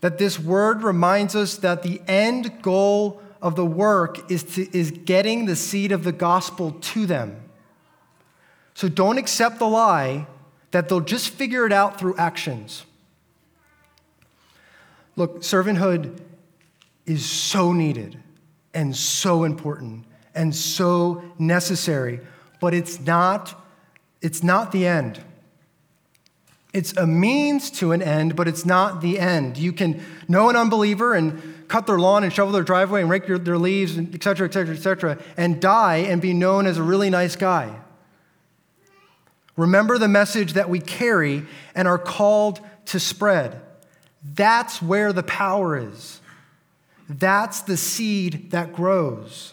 That 0.00 0.16
this 0.16 0.38
word 0.38 0.82
reminds 0.82 1.36
us 1.36 1.58
that 1.58 1.82
the 1.82 2.00
end 2.08 2.62
goal 2.62 3.20
of 3.42 3.54
the 3.54 3.66
work 3.66 4.30
is, 4.30 4.44
to, 4.54 4.74
is 4.74 4.92
getting 4.92 5.44
the 5.44 5.56
seed 5.56 5.92
of 5.92 6.04
the 6.04 6.12
gospel 6.12 6.70
to 6.80 7.04
them. 7.04 7.38
So 8.72 8.88
don't 8.88 9.18
accept 9.18 9.58
the 9.58 9.68
lie 9.68 10.26
that 10.70 10.88
they'll 10.88 11.00
just 11.00 11.28
figure 11.28 11.66
it 11.66 11.72
out 11.72 11.98
through 11.98 12.16
actions. 12.16 12.86
Look, 15.16 15.42
servanthood 15.42 16.18
is 17.04 17.30
so 17.30 17.74
needed 17.74 18.18
and 18.72 18.96
so 18.96 19.44
important 19.44 20.06
and 20.34 20.56
so 20.56 21.22
necessary 21.38 22.20
but 22.64 22.72
it's 22.72 22.98
not, 22.98 23.62
it's 24.22 24.42
not 24.42 24.72
the 24.72 24.86
end. 24.86 25.20
It's 26.72 26.96
a 26.96 27.06
means 27.06 27.70
to 27.72 27.92
an 27.92 28.00
end, 28.00 28.36
but 28.36 28.48
it's 28.48 28.64
not 28.64 29.02
the 29.02 29.18
end. 29.18 29.58
You 29.58 29.70
can 29.70 30.02
know 30.28 30.48
an 30.48 30.56
unbeliever 30.56 31.12
and 31.12 31.68
cut 31.68 31.86
their 31.86 31.98
lawn 31.98 32.24
and 32.24 32.32
shovel 32.32 32.54
their 32.54 32.62
driveway 32.62 33.02
and 33.02 33.10
rake 33.10 33.26
their 33.26 33.58
leaves, 33.58 33.98
and 33.98 34.14
et 34.14 34.22
cetera, 34.22 34.48
et 34.48 34.54
cetera, 34.54 34.74
et 34.74 34.80
cetera, 34.80 35.18
and 35.36 35.60
die 35.60 35.96
and 35.96 36.22
be 36.22 36.32
known 36.32 36.66
as 36.66 36.78
a 36.78 36.82
really 36.82 37.10
nice 37.10 37.36
guy. 37.36 37.78
Remember 39.58 39.98
the 39.98 40.08
message 40.08 40.54
that 40.54 40.70
we 40.70 40.80
carry 40.80 41.44
and 41.74 41.86
are 41.86 41.98
called 41.98 42.60
to 42.86 42.98
spread. 42.98 43.60
That's 44.24 44.80
where 44.80 45.12
the 45.12 45.22
power 45.22 45.76
is. 45.76 46.18
That's 47.10 47.60
the 47.60 47.76
seed 47.76 48.52
that 48.52 48.72
grows. 48.72 49.52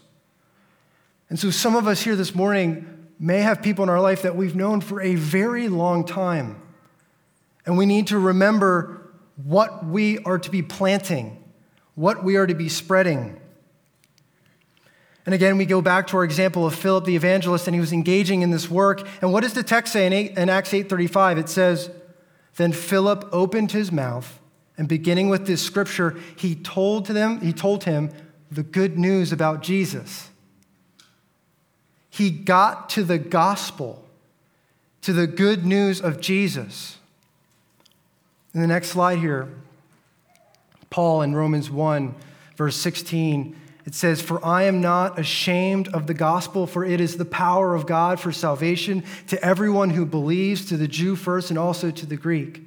And 1.29 1.37
so, 1.37 1.49
some 1.49 1.75
of 1.75 1.87
us 1.87 2.01
here 2.01 2.15
this 2.17 2.33
morning, 2.33 3.00
may 3.21 3.41
have 3.41 3.61
people 3.61 3.83
in 3.83 3.89
our 3.89 4.01
life 4.01 4.23
that 4.23 4.35
we've 4.35 4.55
known 4.55 4.81
for 4.81 4.99
a 4.99 5.13
very 5.13 5.69
long 5.69 6.03
time. 6.03 6.59
And 7.67 7.77
we 7.77 7.85
need 7.85 8.07
to 8.07 8.17
remember 8.17 9.13
what 9.35 9.85
we 9.85 10.17
are 10.19 10.39
to 10.39 10.49
be 10.49 10.63
planting, 10.63 11.41
what 11.93 12.23
we 12.23 12.35
are 12.35 12.47
to 12.47 12.55
be 12.55 12.67
spreading. 12.67 13.39
And 15.23 15.35
again, 15.35 15.59
we 15.59 15.67
go 15.67 15.83
back 15.83 16.07
to 16.07 16.17
our 16.17 16.23
example 16.23 16.65
of 16.65 16.73
Philip 16.73 17.05
the 17.05 17.15
evangelist, 17.15 17.67
and 17.67 17.75
he 17.75 17.79
was 17.79 17.93
engaging 17.93 18.41
in 18.41 18.49
this 18.49 18.71
work. 18.71 19.07
And 19.21 19.31
what 19.31 19.43
does 19.43 19.53
the 19.53 19.61
text 19.61 19.93
say 19.93 20.07
in, 20.07 20.13
8, 20.13 20.37
in 20.37 20.49
Acts 20.49 20.71
8:35? 20.71 21.37
It 21.37 21.47
says, 21.47 21.91
Then 22.55 22.71
Philip 22.71 23.29
opened 23.31 23.71
his 23.71 23.91
mouth, 23.91 24.39
and 24.79 24.87
beginning 24.87 25.29
with 25.29 25.45
this 25.45 25.61
scripture, 25.61 26.17
he 26.35 26.55
told 26.55 27.05
to 27.05 27.13
them, 27.13 27.39
he 27.39 27.53
told 27.53 27.83
him 27.83 28.09
the 28.49 28.63
good 28.63 28.97
news 28.97 29.31
about 29.31 29.61
Jesus 29.61 30.30
he 32.11 32.29
got 32.29 32.89
to 32.89 33.03
the 33.03 33.17
gospel, 33.17 34.03
to 35.01 35.13
the 35.13 35.25
good 35.25 35.65
news 35.65 36.01
of 36.01 36.19
Jesus. 36.19 36.97
In 38.53 38.59
the 38.59 38.67
next 38.67 38.89
slide 38.89 39.17
here, 39.17 39.47
Paul 40.89 41.21
in 41.21 41.33
Romans 41.33 41.71
1, 41.71 42.13
verse 42.57 42.75
16, 42.75 43.55
it 43.85 43.95
says, 43.95 44.21
For 44.21 44.45
I 44.45 44.63
am 44.63 44.81
not 44.81 45.17
ashamed 45.17 45.87
of 45.87 46.05
the 46.05 46.13
gospel, 46.13 46.67
for 46.67 46.83
it 46.83 46.99
is 46.99 47.15
the 47.15 47.25
power 47.25 47.73
of 47.73 47.87
God 47.87 48.19
for 48.19 48.33
salvation 48.33 49.05
to 49.27 49.43
everyone 49.43 49.91
who 49.91 50.05
believes, 50.05 50.65
to 50.65 50.75
the 50.75 50.89
Jew 50.89 51.15
first 51.15 51.49
and 51.49 51.57
also 51.57 51.91
to 51.91 52.05
the 52.05 52.17
Greek. 52.17 52.61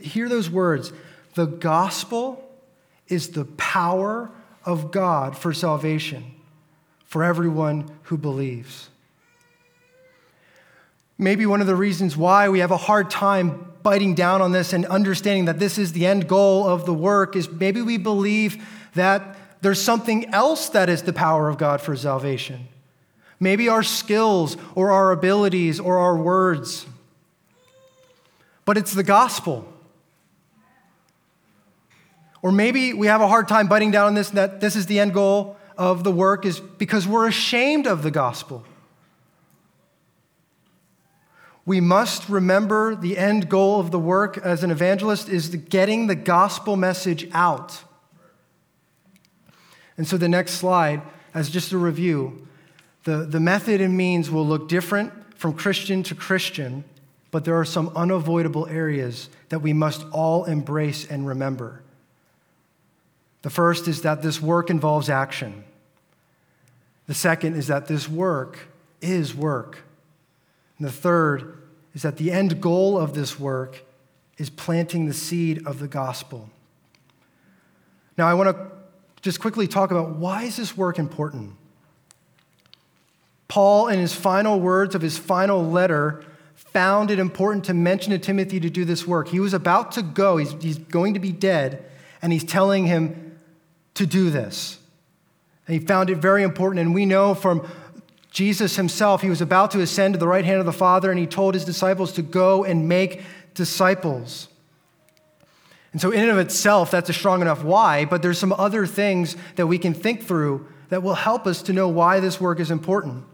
Hear 0.00 0.28
those 0.28 0.50
words. 0.50 0.92
The 1.36 1.46
gospel 1.46 2.42
is 3.06 3.28
the 3.28 3.44
power 3.44 4.28
of 4.64 4.90
God 4.90 5.38
for 5.38 5.54
salvation 5.54 6.32
for 7.06 7.24
everyone 7.24 7.88
who 8.04 8.18
believes. 8.18 8.90
Maybe 11.18 11.46
one 11.46 11.62
of 11.62 11.66
the 11.66 11.76
reasons 11.76 12.16
why 12.16 12.48
we 12.50 12.58
have 12.58 12.70
a 12.70 12.76
hard 12.76 13.10
time 13.10 13.72
biting 13.82 14.14
down 14.14 14.42
on 14.42 14.52
this 14.52 14.72
and 14.72 14.84
understanding 14.86 15.46
that 15.46 15.58
this 15.58 15.78
is 15.78 15.92
the 15.92 16.04
end 16.04 16.28
goal 16.28 16.66
of 16.66 16.84
the 16.84 16.92
work 16.92 17.36
is 17.36 17.48
maybe 17.48 17.80
we 17.80 17.96
believe 17.96 18.62
that 18.94 19.36
there's 19.62 19.80
something 19.80 20.26
else 20.34 20.68
that 20.70 20.88
is 20.90 21.02
the 21.02 21.12
power 21.12 21.48
of 21.48 21.56
God 21.56 21.80
for 21.80 21.96
salvation. 21.96 22.68
Maybe 23.40 23.68
our 23.68 23.82
skills 23.82 24.56
or 24.74 24.90
our 24.90 25.12
abilities 25.12 25.80
or 25.80 25.98
our 25.98 26.16
words. 26.16 26.86
But 28.64 28.76
it's 28.76 28.92
the 28.92 29.02
gospel. 29.02 29.66
Or 32.42 32.52
maybe 32.52 32.92
we 32.92 33.06
have 33.06 33.20
a 33.20 33.28
hard 33.28 33.48
time 33.48 33.68
biting 33.68 33.90
down 33.90 34.08
on 34.08 34.14
this 34.14 34.30
that 34.30 34.60
this 34.60 34.76
is 34.76 34.86
the 34.86 35.00
end 35.00 35.14
goal 35.14 35.56
of 35.76 36.04
the 36.04 36.12
work 36.12 36.46
is 36.46 36.60
because 36.60 37.06
we're 37.06 37.26
ashamed 37.26 37.86
of 37.86 38.02
the 38.02 38.10
gospel. 38.10 38.64
we 41.66 41.80
must 41.80 42.28
remember 42.28 42.94
the 42.94 43.18
end 43.18 43.50
goal 43.50 43.80
of 43.80 43.90
the 43.90 43.98
work 43.98 44.38
as 44.38 44.62
an 44.62 44.70
evangelist 44.70 45.28
is 45.28 45.48
getting 45.48 46.06
the 46.06 46.14
gospel 46.14 46.76
message 46.76 47.28
out. 47.32 47.82
And 49.98 50.06
so 50.06 50.16
the 50.16 50.28
next 50.28 50.52
slide, 50.52 51.02
as 51.34 51.50
just 51.50 51.72
a 51.72 51.78
review, 51.78 52.46
the, 53.02 53.18
the 53.18 53.40
method 53.40 53.80
and 53.80 53.96
means 53.96 54.30
will 54.30 54.46
look 54.46 54.68
different 54.68 55.12
from 55.36 55.54
Christian 55.54 56.04
to 56.04 56.14
Christian, 56.14 56.84
but 57.32 57.44
there 57.44 57.58
are 57.58 57.64
some 57.64 57.88
unavoidable 57.96 58.68
areas 58.68 59.28
that 59.48 59.58
we 59.58 59.72
must 59.72 60.06
all 60.12 60.44
embrace 60.44 61.04
and 61.04 61.26
remember. 61.26 61.82
The 63.42 63.50
first 63.50 63.88
is 63.88 64.02
that 64.02 64.22
this 64.22 64.40
work 64.40 64.70
involves 64.70 65.08
action. 65.08 65.64
The 67.06 67.14
second 67.14 67.56
is 67.56 67.68
that 67.68 67.86
this 67.86 68.08
work 68.08 68.68
is 69.00 69.34
work. 69.34 69.78
And 70.78 70.86
the 70.86 70.92
third 70.92 71.62
is 71.94 72.02
that 72.02 72.16
the 72.16 72.30
end 72.30 72.60
goal 72.60 72.98
of 72.98 73.14
this 73.14 73.38
work 73.38 73.82
is 74.38 74.50
planting 74.50 75.06
the 75.06 75.14
seed 75.14 75.66
of 75.66 75.78
the 75.78 75.88
gospel. 75.88 76.50
Now, 78.18 78.26
I 78.28 78.34
want 78.34 78.56
to 78.56 78.66
just 79.22 79.40
quickly 79.40 79.66
talk 79.66 79.90
about 79.90 80.10
why 80.16 80.44
is 80.44 80.56
this 80.56 80.76
work 80.76 80.98
important? 80.98 81.54
Paul, 83.48 83.88
in 83.88 83.98
his 83.98 84.14
final 84.14 84.60
words 84.60 84.94
of 84.94 85.02
his 85.02 85.16
final 85.16 85.64
letter, 85.64 86.24
found 86.54 87.10
it 87.10 87.18
important 87.18 87.64
to 87.66 87.74
mention 87.74 88.12
to 88.12 88.18
Timothy 88.18 88.60
to 88.60 88.68
do 88.68 88.84
this 88.84 89.06
work. 89.06 89.28
He 89.28 89.40
was 89.40 89.54
about 89.54 89.92
to 89.92 90.02
go, 90.02 90.36
he's, 90.36 90.52
he's 90.60 90.78
going 90.78 91.14
to 91.14 91.20
be 91.20 91.32
dead, 91.32 91.84
and 92.20 92.32
he's 92.32 92.44
telling 92.44 92.86
him 92.86 93.38
to 93.94 94.06
do 94.06 94.30
this. 94.30 94.78
He 95.66 95.78
found 95.78 96.10
it 96.10 96.18
very 96.18 96.42
important. 96.42 96.80
And 96.80 96.94
we 96.94 97.06
know 97.06 97.34
from 97.34 97.66
Jesus 98.30 98.76
himself, 98.76 99.22
he 99.22 99.28
was 99.28 99.40
about 99.40 99.70
to 99.72 99.80
ascend 99.80 100.14
to 100.14 100.20
the 100.20 100.28
right 100.28 100.44
hand 100.44 100.60
of 100.60 100.66
the 100.66 100.72
Father, 100.72 101.10
and 101.10 101.18
he 101.18 101.26
told 101.26 101.54
his 101.54 101.64
disciples 101.64 102.12
to 102.12 102.22
go 102.22 102.64
and 102.64 102.88
make 102.88 103.22
disciples. 103.54 104.48
And 105.92 106.00
so, 106.00 106.10
in 106.10 106.20
and 106.20 106.30
of 106.30 106.38
itself, 106.38 106.90
that's 106.90 107.08
a 107.08 107.14
strong 107.14 107.40
enough 107.40 107.64
why, 107.64 108.04
but 108.04 108.20
there's 108.20 108.38
some 108.38 108.52
other 108.52 108.86
things 108.86 109.36
that 109.54 109.66
we 109.66 109.78
can 109.78 109.94
think 109.94 110.22
through 110.22 110.68
that 110.90 111.02
will 111.02 111.14
help 111.14 111.46
us 111.46 111.62
to 111.62 111.72
know 111.72 111.88
why 111.88 112.20
this 112.20 112.38
work 112.40 112.60
is 112.60 112.70
important. 112.70 113.24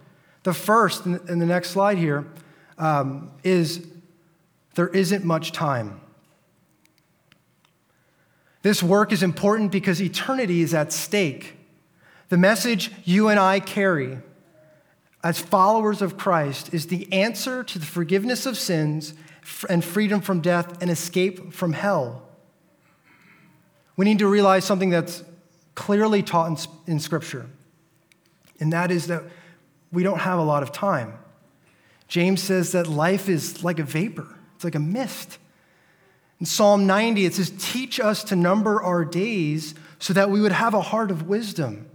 The 0.45 0.55
first, 0.55 1.05
in 1.05 1.38
the 1.40 1.47
next 1.47 1.71
slide 1.71 1.99
here, 1.99 2.27
um, 2.79 3.33
is 3.42 3.87
there 4.75 4.88
isn't 4.88 5.25
much 5.25 5.53
time. 5.53 6.01
This 8.62 8.83
work 8.83 9.12
is 9.12 9.23
important 9.23 9.73
because 9.73 10.01
eternity 10.01 10.62
is 10.62 10.73
at 10.73 10.92
stake. 10.92 11.57
The 12.33 12.38
message 12.38 12.90
you 13.05 13.29
and 13.29 13.38
I 13.38 13.61
carry 13.61 14.18
as 15.23 15.38
followers 15.38 16.01
of 16.01 16.16
Christ 16.16 16.73
is 16.73 16.87
the 16.87 17.12
answer 17.12 17.62
to 17.62 17.79
the 17.79 17.85
forgiveness 17.85 18.47
of 18.47 18.57
sins 18.57 19.12
and 19.68 19.85
freedom 19.85 20.23
from 20.23 20.40
death 20.40 20.81
and 20.81 20.90
escape 20.90 21.53
from 21.53 21.75
hell. 21.75 22.27
We 23.99 24.07
need 24.07 24.18
to 24.21 24.27
realize 24.27 24.64
something 24.64 24.88
that's 24.88 25.23
clearly 25.75 26.23
taught 26.23 26.49
in, 26.49 26.92
in 26.95 27.01
Scripture, 27.01 27.51
and 28.59 28.73
that 28.73 28.90
is 28.90 29.09
that 29.09 29.25
we 29.92 30.03
don't 30.03 30.21
have 30.21 30.38
a 30.38 30.42
lot 30.42 30.62
of 30.62 30.73
time. 30.73 31.12
James 32.09 32.42
says 32.42 32.73
that 32.73 32.87
life 32.87 33.29
is 33.29 33.62
like 33.62 33.79
a 33.79 33.85
vapor, 33.85 34.38
it's 34.55 34.64
like 34.64 34.75
a 34.75 34.81
mist. 34.81 35.37
In 36.40 36.47
Psalm 36.47 36.87
90, 36.87 37.27
it 37.27 37.35
says, 37.35 37.53
Teach 37.59 38.01
us 38.01 38.25
to 38.25 38.37
number 38.37 38.83
our 38.83 39.05
days 39.05 39.75
so 39.99 40.14
that 40.14 40.31
we 40.31 40.40
would 40.40 40.53
have 40.53 40.73
a 40.73 40.81
heart 40.81 41.11
of 41.11 41.29
wisdom. 41.29 41.90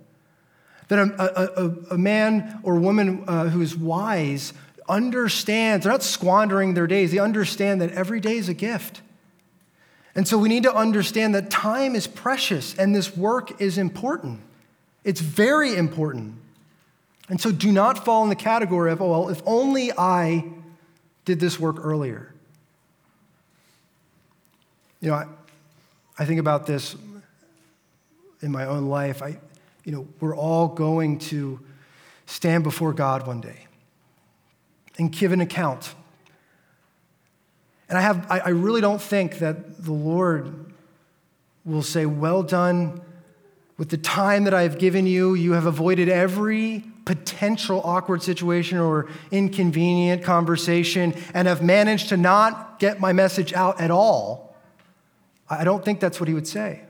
That 0.87 0.99
a, 0.99 1.61
a, 1.61 1.95
a 1.95 1.97
man 1.97 2.59
or 2.63 2.75
woman 2.75 3.25
uh, 3.27 3.49
who 3.49 3.61
is 3.61 3.75
wise 3.75 4.53
understands, 4.87 5.83
they're 5.83 5.91
not 5.91 6.03
squandering 6.03 6.73
their 6.73 6.87
days, 6.87 7.11
they 7.11 7.19
understand 7.19 7.81
that 7.81 7.91
every 7.91 8.19
day 8.19 8.37
is 8.37 8.49
a 8.49 8.53
gift. 8.53 9.01
And 10.15 10.27
so 10.27 10.37
we 10.37 10.49
need 10.49 10.63
to 10.63 10.73
understand 10.73 11.35
that 11.35 11.51
time 11.51 11.93
is 11.93 12.07
precious 12.07 12.75
and 12.77 12.95
this 12.95 13.15
work 13.15 13.61
is 13.61 13.77
important. 13.77 14.39
It's 15.03 15.21
very 15.21 15.75
important. 15.75 16.35
And 17.29 17.39
so 17.39 17.51
do 17.51 17.71
not 17.71 18.03
fall 18.03 18.23
in 18.23 18.29
the 18.29 18.35
category 18.35 18.91
of, 18.91 19.01
oh, 19.01 19.11
well, 19.11 19.29
if 19.29 19.41
only 19.45 19.91
I 19.91 20.45
did 21.25 21.39
this 21.39 21.59
work 21.59 21.77
earlier. 21.79 22.33
You 25.01 25.09
know, 25.09 25.15
I, 25.15 25.27
I 26.17 26.25
think 26.25 26.39
about 26.39 26.65
this 26.65 26.95
in 28.41 28.51
my 28.51 28.65
own 28.65 28.85
life. 28.87 29.21
I, 29.21 29.37
you 29.87 29.93
know, 29.93 30.05
we're 30.19 30.35
all 30.35 30.67
going 30.67 31.17
to 31.17 31.61
stand 32.25 32.65
before 32.65 32.91
God 32.91 33.25
one 33.25 33.39
day 33.39 33.67
and 34.99 35.09
give 35.09 35.31
an 35.31 35.39
account. 35.39 35.95
And 37.87 37.97
I, 37.97 38.01
have, 38.01 38.29
I, 38.29 38.39
I 38.39 38.49
really 38.49 38.81
don't 38.81 39.01
think 39.01 39.39
that 39.39 39.81
the 39.85 39.93
Lord 39.93 40.73
will 41.63 41.83
say, 41.83 42.05
Well 42.05 42.43
done 42.43 42.99
with 43.77 43.87
the 43.87 43.97
time 43.97 44.43
that 44.43 44.53
I 44.53 44.63
have 44.63 44.77
given 44.77 45.07
you. 45.07 45.35
You 45.35 45.53
have 45.53 45.65
avoided 45.65 46.09
every 46.09 46.83
potential 47.05 47.79
awkward 47.85 48.21
situation 48.21 48.79
or 48.79 49.07
inconvenient 49.31 50.21
conversation 50.21 51.15
and 51.33 51.47
have 51.47 51.63
managed 51.63 52.09
to 52.09 52.17
not 52.17 52.79
get 52.79 52.99
my 52.99 53.13
message 53.13 53.53
out 53.53 53.79
at 53.79 53.89
all. 53.89 54.53
I 55.49 55.63
don't 55.63 55.85
think 55.85 56.01
that's 56.01 56.19
what 56.19 56.27
he 56.27 56.33
would 56.33 56.47
say. 56.47 56.81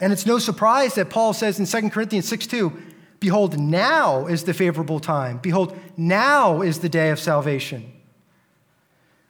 And 0.00 0.12
it's 0.12 0.26
no 0.26 0.38
surprise 0.38 0.94
that 0.94 1.10
Paul 1.10 1.32
says 1.32 1.58
in 1.58 1.66
2 1.66 1.90
Corinthians 1.90 2.28
6 2.28 2.46
2, 2.46 2.82
Behold, 3.18 3.58
now 3.58 4.26
is 4.26 4.44
the 4.44 4.52
favorable 4.52 5.00
time. 5.00 5.38
Behold, 5.38 5.78
now 5.96 6.60
is 6.60 6.80
the 6.80 6.88
day 6.88 7.10
of 7.10 7.18
salvation. 7.18 7.92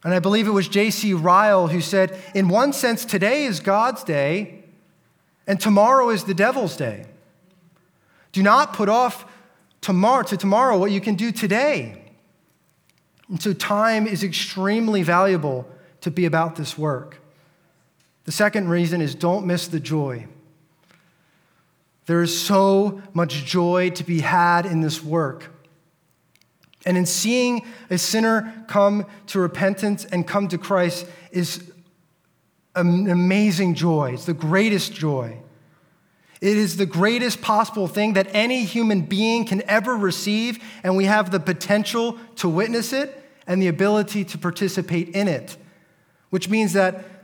And 0.02 0.12
I 0.12 0.18
believe 0.18 0.46
it 0.46 0.52
was 0.52 0.68
J.C. 0.68 1.14
Ryle 1.14 1.68
who 1.68 1.81
said, 1.81 2.18
In 2.35 2.48
one 2.48 2.72
sense, 2.72 3.05
today 3.05 3.44
is 3.44 3.61
God's 3.61 4.02
day, 4.05 4.64
and 5.46 5.61
tomorrow 5.61 6.11
is 6.11 6.24
the 6.24 6.35
devil's 6.35 6.76
day. 6.76 7.07
Do 8.33 8.42
not 8.42 8.72
put 8.72 8.88
off 8.88 9.24
tomorrow 9.81 10.22
to 10.24 10.37
tomorrow 10.37 10.79
what 10.79 10.90
you 10.90 11.00
can 11.00 11.14
do 11.14 11.33
today. 11.33 12.02
And 13.29 13.40
so, 13.40 13.52
time 13.52 14.07
is 14.07 14.22
extremely 14.22 15.02
valuable 15.02 15.68
to 16.02 16.11
be 16.11 16.24
about 16.24 16.57
this 16.57 16.76
work. 16.76 17.20
The 18.24 18.33
second 18.33 18.68
reason 18.68 19.00
is 19.00 19.14
don't 19.14 19.46
miss 19.46 19.68
the 19.68 19.81
joy. 19.81 20.26
There 22.07 22.23
is 22.23 22.40
so 22.40 23.03
much 23.12 23.45
joy 23.45 23.90
to 23.90 24.05
be 24.05 24.21
had 24.21 24.64
in 24.64 24.81
this 24.81 25.03
work. 25.03 25.53
And 26.85 26.97
in 26.97 27.05
seeing 27.05 27.66
a 27.90 27.99
sinner 27.99 28.64
come 28.69 29.07
to 29.29 29.40
repentance 29.40 30.05
and 30.05 30.27
come 30.27 30.47
to 30.49 30.59
Christ 30.59 31.07
is 31.33 31.73
an 32.77 33.11
amazing 33.11 33.75
joy. 33.75 34.12
It's 34.12 34.25
the 34.25 34.35
greatest 34.35 34.92
joy. 34.92 35.38
It 36.40 36.57
is 36.57 36.77
the 36.77 36.87
greatest 36.87 37.40
possible 37.40 37.88
thing 37.88 38.12
that 38.12 38.29
any 38.33 38.64
human 38.64 39.01
being 39.01 39.47
can 39.47 39.62
ever 39.62 39.97
receive, 39.97 40.62
and 40.85 40.97
we 40.97 41.07
have 41.07 41.31
the 41.31 41.40
potential 41.40 42.19
to 42.37 42.49
witness 42.49 42.92
it 42.92 43.21
and 43.47 43.61
the 43.61 43.69
ability 43.69 44.25
to 44.27 44.38
participate 44.38 45.09
in 45.09 45.29
it, 45.29 45.57
which 46.31 46.49
means 46.49 46.75
that 46.75 47.15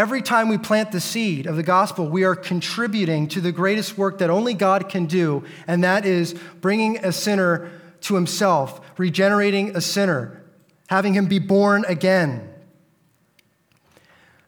Every 0.00 0.22
time 0.22 0.48
we 0.48 0.56
plant 0.56 0.92
the 0.92 1.00
seed 1.00 1.44
of 1.44 1.56
the 1.56 1.62
gospel, 1.62 2.08
we 2.08 2.24
are 2.24 2.34
contributing 2.34 3.28
to 3.28 3.40
the 3.42 3.52
greatest 3.52 3.98
work 3.98 4.16
that 4.20 4.30
only 4.30 4.54
God 4.54 4.88
can 4.88 5.04
do, 5.04 5.44
and 5.66 5.84
that 5.84 6.06
is 6.06 6.32
bringing 6.62 7.04
a 7.04 7.12
sinner 7.12 7.70
to 8.00 8.14
himself, 8.14 8.80
regenerating 8.96 9.76
a 9.76 9.82
sinner, 9.82 10.42
having 10.86 11.12
him 11.12 11.26
be 11.26 11.38
born 11.38 11.84
again. 11.86 12.48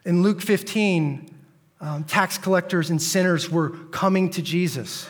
In 0.07 0.23
Luke 0.23 0.41
15, 0.41 1.29
um, 1.83 2.05
tax 2.05 2.39
collectors 2.39 2.89
and 2.89 3.03
sinners 3.03 3.51
were 3.51 3.73
coming 3.91 4.31
to 4.31 4.41
Jesus. 4.41 5.07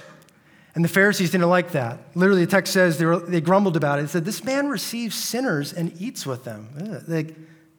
And 0.74 0.84
the 0.84 0.88
Pharisees 0.88 1.30
didn't 1.30 1.50
like 1.50 1.70
that. 1.70 2.00
Literally, 2.16 2.44
the 2.44 2.50
text 2.50 2.72
says 2.72 2.98
they, 2.98 3.06
were, 3.06 3.20
they 3.20 3.40
grumbled 3.40 3.76
about 3.76 4.00
it. 4.00 4.06
It 4.06 4.08
said, 4.08 4.24
This 4.24 4.42
man 4.42 4.66
receives 4.66 5.14
sinners 5.14 5.72
and 5.72 5.92
eats 6.02 6.26
with 6.26 6.42
them. 6.42 7.02
They, 7.06 7.32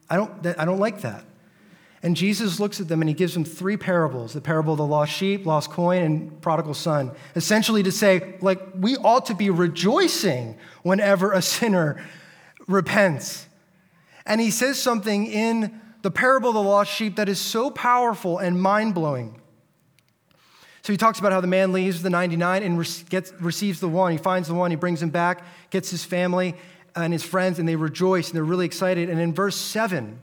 I, 0.10 0.16
don't, 0.16 0.48
I 0.58 0.64
don't 0.64 0.80
like 0.80 1.02
that. 1.02 1.26
And 2.04 2.18
Jesus 2.18 2.60
looks 2.60 2.82
at 2.82 2.90
them 2.90 3.02
and 3.02 3.08
he 3.08 3.16
gives 3.16 3.34
them 3.34 3.46
three 3.46 3.78
parables 3.78 4.34
the 4.34 4.42
parable 4.42 4.74
of 4.74 4.78
the 4.78 4.86
lost 4.86 5.14
sheep, 5.14 5.46
lost 5.46 5.72
coin, 5.72 6.04
and 6.04 6.42
prodigal 6.42 6.74
son. 6.74 7.12
Essentially, 7.36 7.82
to 7.84 7.92
say, 7.92 8.36
like, 8.42 8.60
we 8.76 8.98
ought 8.98 9.28
to 9.28 9.34
be 9.34 9.50
rejoicing 9.50 10.58
whenever 10.84 11.32
a 11.32 11.42
sinner 11.42 12.04
repents. 12.68 13.48
And 14.26 14.42
he 14.42 14.52
says 14.52 14.78
something 14.78 15.28
in 15.28 15.80
the 16.02 16.12
parable 16.12 16.50
of 16.50 16.56
the 16.56 16.62
lost 16.62 16.92
sheep 16.92 17.16
that 17.16 17.30
is 17.30 17.40
so 17.40 17.72
powerful 17.72 18.38
and 18.38 18.62
mind 18.62 18.94
blowing. 18.94 19.40
So 20.82 20.92
he 20.92 20.98
talks 20.98 21.20
about 21.20 21.32
how 21.32 21.40
the 21.40 21.48
man 21.48 21.72
leaves 21.72 22.02
the 22.02 22.10
99 22.10 22.64
and 22.64 23.06
gets, 23.10 23.32
receives 23.40 23.80
the 23.80 23.88
one. 23.88 24.12
He 24.12 24.18
finds 24.18 24.50
the 24.50 24.54
one, 24.54 24.70
he 24.70 24.76
brings 24.76 25.02
him 25.02 25.10
back, 25.12 25.46
gets 25.70 25.90
his 25.90 26.04
family 26.04 26.56
and 26.94 27.14
his 27.14 27.24
friends, 27.24 27.58
and 27.58 27.68
they 27.68 27.78
rejoice 27.78 28.28
and 28.28 28.36
they're 28.36 28.44
really 28.44 28.66
excited. 28.66 29.10
And 29.10 29.22
in 29.22 29.34
verse 29.34 29.56
7, 29.56 30.20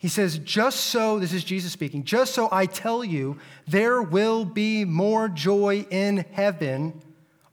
he 0.00 0.08
says, 0.08 0.38
Just 0.38 0.80
so, 0.86 1.18
this 1.18 1.34
is 1.34 1.44
Jesus 1.44 1.72
speaking, 1.72 2.04
just 2.04 2.32
so 2.34 2.48
I 2.50 2.64
tell 2.64 3.04
you, 3.04 3.36
there 3.68 4.00
will 4.00 4.46
be 4.46 4.86
more 4.86 5.28
joy 5.28 5.86
in 5.90 6.24
heaven 6.32 7.02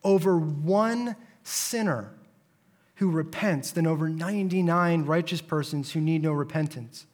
over 0.02 0.40
one 0.40 1.18
sinner 1.44 2.14
who 2.96 3.12
repents 3.12 3.72
than 3.72 3.86
over 3.86 4.08
99 4.08 5.04
righteous 5.04 5.42
persons 5.42 5.92
who 5.92 6.00
need 6.00 6.24
no 6.24 6.32
repentance. 6.32 7.06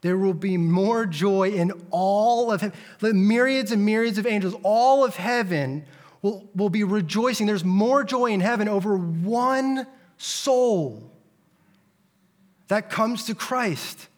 There 0.00 0.18
will 0.18 0.34
be 0.34 0.56
more 0.56 1.06
joy 1.06 1.50
in 1.50 1.70
all 1.90 2.50
of 2.50 2.62
heaven. 2.62 2.76
The 2.98 3.14
myriads 3.14 3.70
and 3.70 3.86
myriads 3.86 4.18
of 4.18 4.26
angels, 4.26 4.56
all 4.64 5.04
of 5.04 5.14
heaven 5.14 5.84
will, 6.20 6.50
will 6.56 6.68
be 6.68 6.82
rejoicing. 6.82 7.46
There's 7.46 7.64
more 7.64 8.02
joy 8.02 8.32
in 8.32 8.40
heaven 8.40 8.68
over 8.68 8.96
one 8.96 9.86
soul 10.18 11.13
that 12.68 12.90
comes 12.90 13.24
to 13.24 13.34
Christ. 13.34 14.08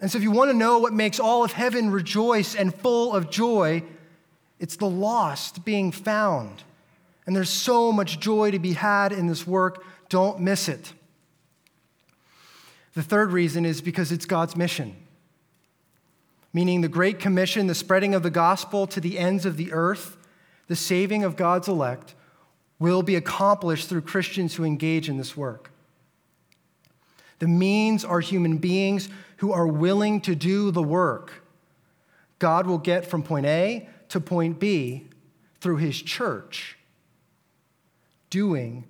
And 0.00 0.10
so, 0.10 0.18
if 0.18 0.24
you 0.24 0.30
want 0.30 0.50
to 0.50 0.56
know 0.56 0.78
what 0.78 0.92
makes 0.92 1.20
all 1.20 1.44
of 1.44 1.52
heaven 1.52 1.90
rejoice 1.90 2.54
and 2.54 2.74
full 2.74 3.14
of 3.14 3.30
joy, 3.30 3.82
it's 4.58 4.76
the 4.76 4.88
lost 4.88 5.64
being 5.64 5.92
found. 5.92 6.62
And 7.26 7.36
there's 7.36 7.50
so 7.50 7.92
much 7.92 8.18
joy 8.18 8.50
to 8.50 8.58
be 8.58 8.72
had 8.72 9.12
in 9.12 9.26
this 9.26 9.46
work. 9.46 9.84
Don't 10.08 10.40
miss 10.40 10.68
it. 10.68 10.92
The 12.94 13.02
third 13.02 13.30
reason 13.30 13.64
is 13.64 13.80
because 13.80 14.10
it's 14.10 14.26
God's 14.26 14.56
mission, 14.56 14.96
meaning 16.52 16.80
the 16.80 16.88
Great 16.88 17.20
Commission, 17.20 17.66
the 17.66 17.74
spreading 17.74 18.14
of 18.14 18.22
the 18.22 18.30
gospel 18.30 18.86
to 18.88 19.00
the 19.00 19.18
ends 19.18 19.46
of 19.46 19.56
the 19.56 19.72
earth, 19.72 20.16
the 20.66 20.74
saving 20.74 21.22
of 21.22 21.36
God's 21.36 21.68
elect, 21.68 22.14
will 22.78 23.02
be 23.02 23.14
accomplished 23.14 23.88
through 23.88 24.00
Christians 24.00 24.54
who 24.54 24.64
engage 24.64 25.08
in 25.08 25.18
this 25.18 25.36
work. 25.36 25.70
The 27.40 27.48
means 27.48 28.04
are 28.04 28.20
human 28.20 28.58
beings 28.58 29.08
who 29.38 29.52
are 29.52 29.66
willing 29.66 30.20
to 30.22 30.34
do 30.34 30.70
the 30.70 30.82
work. 30.82 31.32
God 32.38 32.66
will 32.66 32.78
get 32.78 33.04
from 33.04 33.22
point 33.22 33.46
A 33.46 33.88
to 34.10 34.20
point 34.20 34.60
B 34.60 35.08
through 35.60 35.78
his 35.78 36.00
church 36.00 36.76
doing 38.28 38.84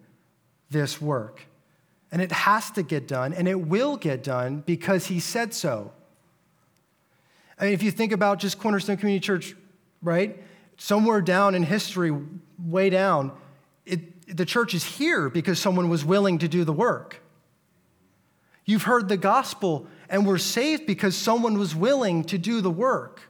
this 0.70 1.00
work. 1.00 1.46
And 2.12 2.20
it 2.20 2.32
has 2.32 2.70
to 2.72 2.82
get 2.82 3.06
done, 3.06 3.32
and 3.32 3.48
it 3.48 3.60
will 3.60 3.96
get 3.96 4.22
done 4.24 4.62
because 4.66 5.06
he 5.06 5.20
said 5.20 5.54
so. 5.54 5.92
I 7.58 7.66
mean, 7.66 7.72
if 7.72 7.82
you 7.82 7.90
think 7.90 8.10
about 8.12 8.40
just 8.40 8.58
Cornerstone 8.58 8.96
Community 8.96 9.24
Church, 9.24 9.54
right? 10.02 10.42
Somewhere 10.76 11.20
down 11.20 11.54
in 11.54 11.62
history, 11.62 12.12
way 12.58 12.90
down, 12.90 13.32
it, 13.86 14.36
the 14.36 14.44
church 14.44 14.74
is 14.74 14.82
here 14.82 15.28
because 15.28 15.60
someone 15.60 15.88
was 15.88 16.04
willing 16.04 16.38
to 16.38 16.48
do 16.48 16.64
the 16.64 16.72
work. 16.72 17.20
You've 18.70 18.84
heard 18.84 19.08
the 19.08 19.16
gospel 19.16 19.88
and 20.08 20.24
were 20.24 20.38
saved 20.38 20.86
because 20.86 21.16
someone 21.16 21.58
was 21.58 21.74
willing 21.74 22.22
to 22.26 22.38
do 22.38 22.60
the 22.60 22.70
work. 22.70 23.22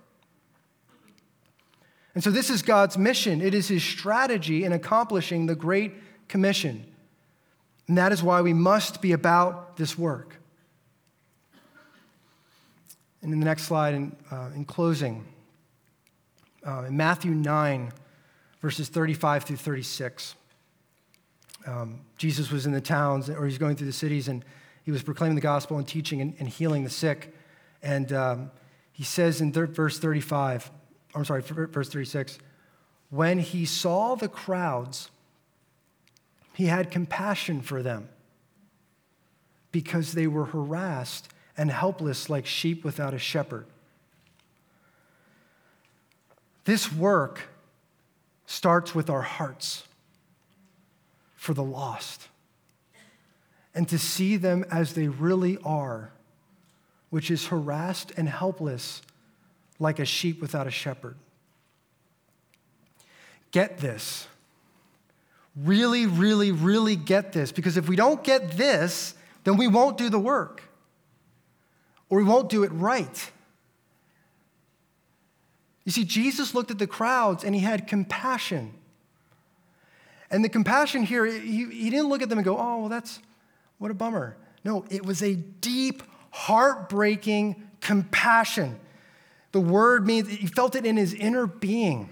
And 2.14 2.22
so, 2.22 2.31
this 2.31 2.50
is 2.50 2.61
God's 2.61 2.98
mission. 2.98 3.40
It 3.40 3.55
is 3.55 3.68
his 3.68 3.83
strategy 3.83 4.64
in 4.64 4.74
accomplishing 4.74 5.46
the 5.46 5.55
Great 5.55 5.94
Commission. 6.29 6.85
And 7.88 7.96
that 7.96 8.12
is 8.12 8.22
why 8.22 8.42
we 8.42 8.53
must 8.53 9.00
be 9.00 9.12
about 9.12 9.79
this 9.79 9.96
work. 9.96 10.37
And 13.22 13.33
in 13.33 13.40
the 13.40 13.46
next 13.46 13.62
slide, 13.62 13.94
in, 13.94 14.14
uh, 14.31 14.50
in 14.55 14.66
closing, 14.66 15.24
uh, 16.66 16.85
in 16.87 16.98
Matthew 16.98 17.31
9, 17.31 17.92
verses 18.61 18.90
35 18.90 19.44
through 19.44 19.57
36, 19.57 20.35
um, 21.66 22.00
Jesus 22.18 22.50
was 22.50 22.66
in 22.66 22.72
the 22.72 22.81
towns, 22.83 23.31
or 23.31 23.46
he's 23.46 23.57
going 23.57 23.76
through 23.76 23.87
the 23.87 23.92
cities, 23.94 24.29
and 24.29 24.44
he 24.85 24.90
was 24.90 25.03
proclaiming 25.03 25.35
the 25.35 25.40
gospel 25.40 25.79
and 25.79 25.87
teaching 25.87 26.21
and, 26.21 26.35
and 26.38 26.49
healing 26.49 26.85
the 26.85 26.90
sick. 26.90 27.35
And 27.83 28.12
um, 28.12 28.51
he 28.93 29.05
says 29.05 29.40
in 29.40 29.53
verse 29.53 29.99
35, 29.99 30.71
I'm 31.14 31.25
sorry, 31.25 31.43
verse 31.43 31.88
36, 31.88 32.38
when 33.11 33.38
he 33.38 33.64
saw 33.64 34.14
the 34.14 34.29
crowds, 34.29 35.11
he 36.55 36.66
had 36.66 36.90
compassion 36.90 37.61
for 37.61 37.83
them 37.83 38.09
because 39.73 40.12
they 40.12 40.27
were 40.27 40.47
harassed 40.47 41.29
and 41.57 41.71
helpless 41.71 42.31
like 42.31 42.47
sheep 42.47 42.85
without 42.85 43.14
a 43.14 43.19
shepherd. 43.19 43.66
This 46.64 46.93
work 46.93 47.49
starts 48.47 48.95
with 48.95 49.09
our 49.11 49.23
hearts 49.23 49.85
for 51.37 51.55
the 51.55 51.62
lost 51.62 52.30
and 53.74 53.88
to 53.88 53.98
see 53.98 54.37
them 54.37 54.64
as 54.70 54.94
they 54.94 55.09
really 55.09 55.59
are, 55.64 56.12
which 57.11 57.30
is 57.30 57.46
harassed 57.46 58.12
and 58.16 58.28
helpless 58.28 59.02
like 59.78 59.98
a 59.98 60.04
sheep 60.04 60.40
without 60.40 60.66
a 60.66 60.70
shepherd. 60.70 61.16
Get 63.50 63.78
this 63.78 64.26
really, 65.56 66.06
really, 66.06 66.52
really 66.52 66.96
get 66.96 67.33
this. 67.33 67.52
Because 67.52 67.76
if 67.76 67.88
we 67.88 67.96
don't 67.96 68.22
get 68.22 68.52
this, 68.52 69.14
then 69.44 69.56
we 69.56 69.68
won't 69.68 69.96
do 69.96 70.09
the 70.09 70.18
work 70.18 70.62
or 72.09 72.18
we 72.18 72.24
won't 72.24 72.48
do 72.48 72.62
it 72.62 72.68
right. 72.68 73.30
You 75.85 75.92
see, 75.92 76.04
Jesus 76.04 76.54
looked 76.54 76.70
at 76.70 76.78
the 76.78 76.87
crowds 76.87 77.44
and 77.44 77.54
he 77.54 77.61
had 77.61 77.87
compassion. 77.87 78.74
And 80.30 80.44
the 80.44 80.48
compassion 80.48 81.02
here, 81.02 81.26
he, 81.26 81.64
he 81.64 81.90
didn't 81.90 82.09
look 82.09 82.22
at 82.22 82.28
them 82.28 82.38
and 82.38 82.44
go, 82.44 82.56
oh, 82.56 82.80
well, 82.80 82.88
that's 82.88 83.18
what 83.81 83.90
a 83.90 83.95
bummer. 83.95 84.37
No, 84.62 84.85
it 84.90 85.05
was 85.05 85.23
a 85.23 85.35
deep, 85.35 86.03
heartbreaking 86.31 87.66
compassion. 87.81 88.79
The 89.53 89.61
word 89.61 90.07
means 90.07 90.29
he 90.29 90.47
felt 90.47 90.77
it 90.77 90.85
in 90.85 90.99
his 90.99 91.14
inner 91.14 91.47
being. 91.47 92.11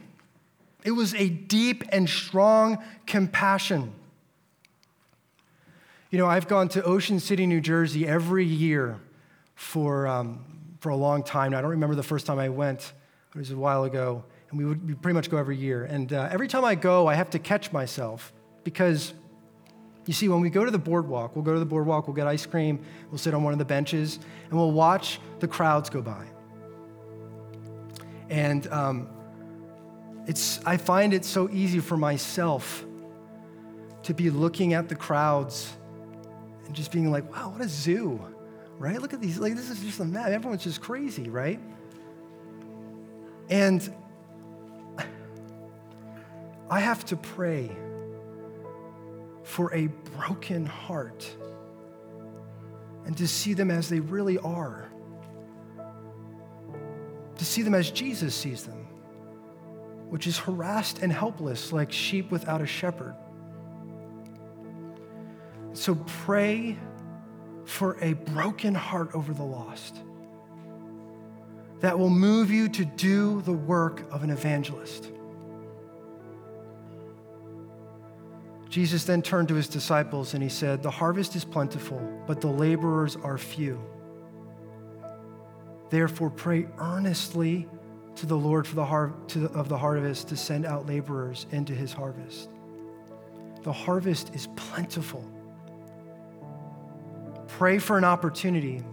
It 0.82 0.92
was 0.92 1.14
a 1.14 1.28
deep 1.28 1.84
and 1.90 2.08
strong 2.08 2.82
compassion. 3.06 3.92
You 6.10 6.18
know, 6.18 6.26
I've 6.26 6.48
gone 6.48 6.70
to 6.70 6.82
Ocean 6.82 7.20
City, 7.20 7.44
New 7.46 7.60
Jersey 7.60 8.08
every 8.08 8.46
year 8.46 8.98
for, 9.54 10.06
um, 10.06 10.42
for 10.80 10.88
a 10.88 10.96
long 10.96 11.22
time 11.22 11.52
now. 11.52 11.58
I 11.58 11.60
don't 11.60 11.72
remember 11.72 11.94
the 11.94 12.02
first 12.02 12.24
time 12.24 12.38
I 12.38 12.48
went, 12.48 12.94
it 13.34 13.38
was 13.38 13.50
a 13.50 13.56
while 13.58 13.84
ago, 13.84 14.24
and 14.48 14.58
we 14.58 14.64
would 14.64 14.88
we 14.88 14.94
pretty 14.94 15.14
much 15.14 15.28
go 15.28 15.36
every 15.36 15.58
year. 15.58 15.84
And 15.84 16.14
uh, 16.14 16.30
every 16.32 16.48
time 16.48 16.64
I 16.64 16.76
go, 16.76 17.06
I 17.06 17.14
have 17.14 17.28
to 17.30 17.38
catch 17.38 17.72
myself 17.72 18.32
because 18.64 19.12
you 20.08 20.14
see, 20.14 20.26
when 20.26 20.40
we 20.40 20.48
go 20.48 20.64
to 20.64 20.70
the 20.70 20.78
boardwalk, 20.78 21.36
we'll 21.36 21.44
go 21.44 21.52
to 21.52 21.58
the 21.58 21.66
boardwalk, 21.66 22.08
we'll 22.08 22.16
get 22.16 22.26
ice 22.26 22.46
cream, 22.46 22.82
we'll 23.10 23.18
sit 23.18 23.34
on 23.34 23.42
one 23.44 23.52
of 23.52 23.58
the 23.58 23.64
benches, 23.66 24.18
and 24.48 24.58
we'll 24.58 24.72
watch 24.72 25.20
the 25.38 25.46
crowds 25.46 25.90
go 25.90 26.00
by. 26.00 26.24
And 28.30 28.66
um, 28.68 29.10
it's, 30.26 30.64
I 30.64 30.78
find 30.78 31.12
it 31.12 31.26
so 31.26 31.50
easy 31.50 31.78
for 31.80 31.98
myself 31.98 32.86
to 34.04 34.14
be 34.14 34.30
looking 34.30 34.72
at 34.72 34.88
the 34.88 34.94
crowds 34.94 35.76
and 36.64 36.74
just 36.74 36.90
being 36.90 37.10
like, 37.10 37.30
wow, 37.30 37.50
what 37.50 37.60
a 37.60 37.68
zoo, 37.68 38.18
right? 38.78 39.02
Look 39.02 39.12
at 39.12 39.20
these, 39.20 39.38
like, 39.38 39.56
this 39.56 39.68
is 39.68 39.78
just 39.80 40.00
a 40.00 40.06
mad, 40.06 40.32
everyone's 40.32 40.64
just 40.64 40.80
crazy, 40.80 41.28
right? 41.28 41.60
And 43.50 43.94
I 46.70 46.80
have 46.80 47.04
to 47.04 47.16
pray 47.16 47.76
for 49.48 49.72
a 49.74 49.86
broken 50.16 50.66
heart 50.66 51.28
and 53.06 53.16
to 53.16 53.26
see 53.26 53.54
them 53.54 53.70
as 53.70 53.88
they 53.88 54.00
really 54.00 54.38
are, 54.38 54.90
to 57.36 57.44
see 57.44 57.62
them 57.62 57.74
as 57.74 57.90
Jesus 57.90 58.34
sees 58.34 58.64
them 58.64 58.88
which 60.08 60.26
is 60.26 60.38
harassed 60.38 61.00
and 61.00 61.12
helpless 61.12 61.72
like 61.72 61.92
sheep 61.92 62.30
without 62.30 62.60
a 62.60 62.66
shepherd. 62.66 63.14
So 65.74 65.94
pray 66.24 66.78
for 67.64 67.98
a 68.00 68.14
broken 68.14 68.74
heart 68.74 69.10
over 69.14 69.34
the 69.34 69.44
lost 69.44 69.96
that 71.80 71.98
will 71.98 72.10
move 72.10 72.50
you 72.50 72.68
to 72.70 72.84
do 72.84 73.42
the 73.42 73.52
work 73.52 74.02
of 74.10 74.24
an 74.24 74.30
evangelist. 74.30 75.12
Jesus 78.78 79.02
then 79.02 79.22
turned 79.22 79.48
to 79.48 79.56
his 79.56 79.66
disciples 79.66 80.34
and 80.34 80.42
he 80.42 80.48
said, 80.48 80.84
The 80.84 80.90
harvest 80.92 81.34
is 81.34 81.44
plentiful, 81.44 82.00
but 82.28 82.40
the 82.40 82.46
laborers 82.46 83.16
are 83.16 83.36
few. 83.36 83.82
Therefore, 85.90 86.30
pray 86.30 86.68
earnestly 86.78 87.66
to 88.14 88.24
the 88.24 88.36
Lord 88.36 88.68
for 88.68 88.76
the 88.76 88.84
har- 88.84 89.14
the, 89.34 89.46
of 89.46 89.68
the 89.68 89.76
harvest 89.76 90.28
to 90.28 90.36
send 90.36 90.64
out 90.64 90.86
laborers 90.86 91.46
into 91.50 91.74
his 91.74 91.92
harvest. 91.92 92.50
The 93.64 93.72
harvest 93.72 94.32
is 94.32 94.46
plentiful. 94.54 95.28
Pray 97.48 97.80
for 97.80 97.98
an 97.98 98.04
opportunity 98.04 98.84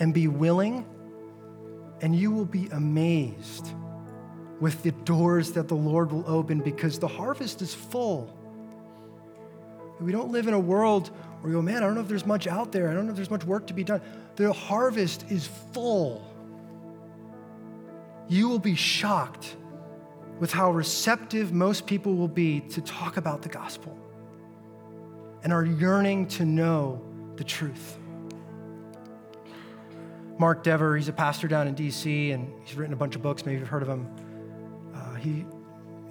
and 0.00 0.12
be 0.12 0.28
willing, 0.28 0.84
and 2.02 2.14
you 2.14 2.30
will 2.30 2.44
be 2.44 2.66
amazed 2.72 3.68
with 4.60 4.82
the 4.82 4.92
doors 4.92 5.52
that 5.52 5.68
the 5.68 5.76
Lord 5.76 6.12
will 6.12 6.24
open 6.26 6.58
because 6.60 6.98
the 6.98 7.08
harvest 7.08 7.62
is 7.62 7.74
full. 7.74 8.30
We 10.02 10.12
don't 10.12 10.30
live 10.30 10.48
in 10.48 10.54
a 10.54 10.60
world 10.60 11.08
where 11.40 11.48
we 11.48 11.52
go, 11.52 11.62
man, 11.62 11.78
I 11.78 11.80
don't 11.80 11.94
know 11.94 12.00
if 12.00 12.08
there's 12.08 12.26
much 12.26 12.46
out 12.46 12.72
there. 12.72 12.88
I 12.90 12.94
don't 12.94 13.06
know 13.06 13.10
if 13.10 13.16
there's 13.16 13.30
much 13.30 13.44
work 13.44 13.66
to 13.68 13.74
be 13.74 13.84
done. 13.84 14.00
The 14.36 14.52
harvest 14.52 15.24
is 15.30 15.48
full 15.72 16.32
you 18.32 18.48
will 18.48 18.58
be 18.58 18.74
shocked 18.74 19.56
with 20.40 20.50
how 20.52 20.72
receptive 20.72 21.52
most 21.52 21.86
people 21.86 22.14
will 22.14 22.28
be 22.28 22.60
to 22.60 22.80
talk 22.80 23.18
about 23.18 23.42
the 23.42 23.48
gospel. 23.48 23.98
and 25.44 25.52
are 25.52 25.64
yearning 25.64 26.24
to 26.28 26.44
know 26.44 27.02
the 27.34 27.42
truth. 27.42 27.98
Mark 30.38 30.62
Dever, 30.62 30.96
he's 30.96 31.08
a 31.08 31.12
pastor 31.12 31.48
down 31.48 31.66
in 31.66 31.74
DC, 31.74 32.32
and 32.32 32.48
he's 32.64 32.76
written 32.76 32.92
a 32.92 32.96
bunch 32.96 33.16
of 33.16 33.22
books. 33.22 33.44
Maybe 33.44 33.58
you've 33.58 33.66
heard 33.66 33.82
of 33.82 33.88
him. 33.88 34.06
Uh, 34.94 35.14
he, 35.14 35.44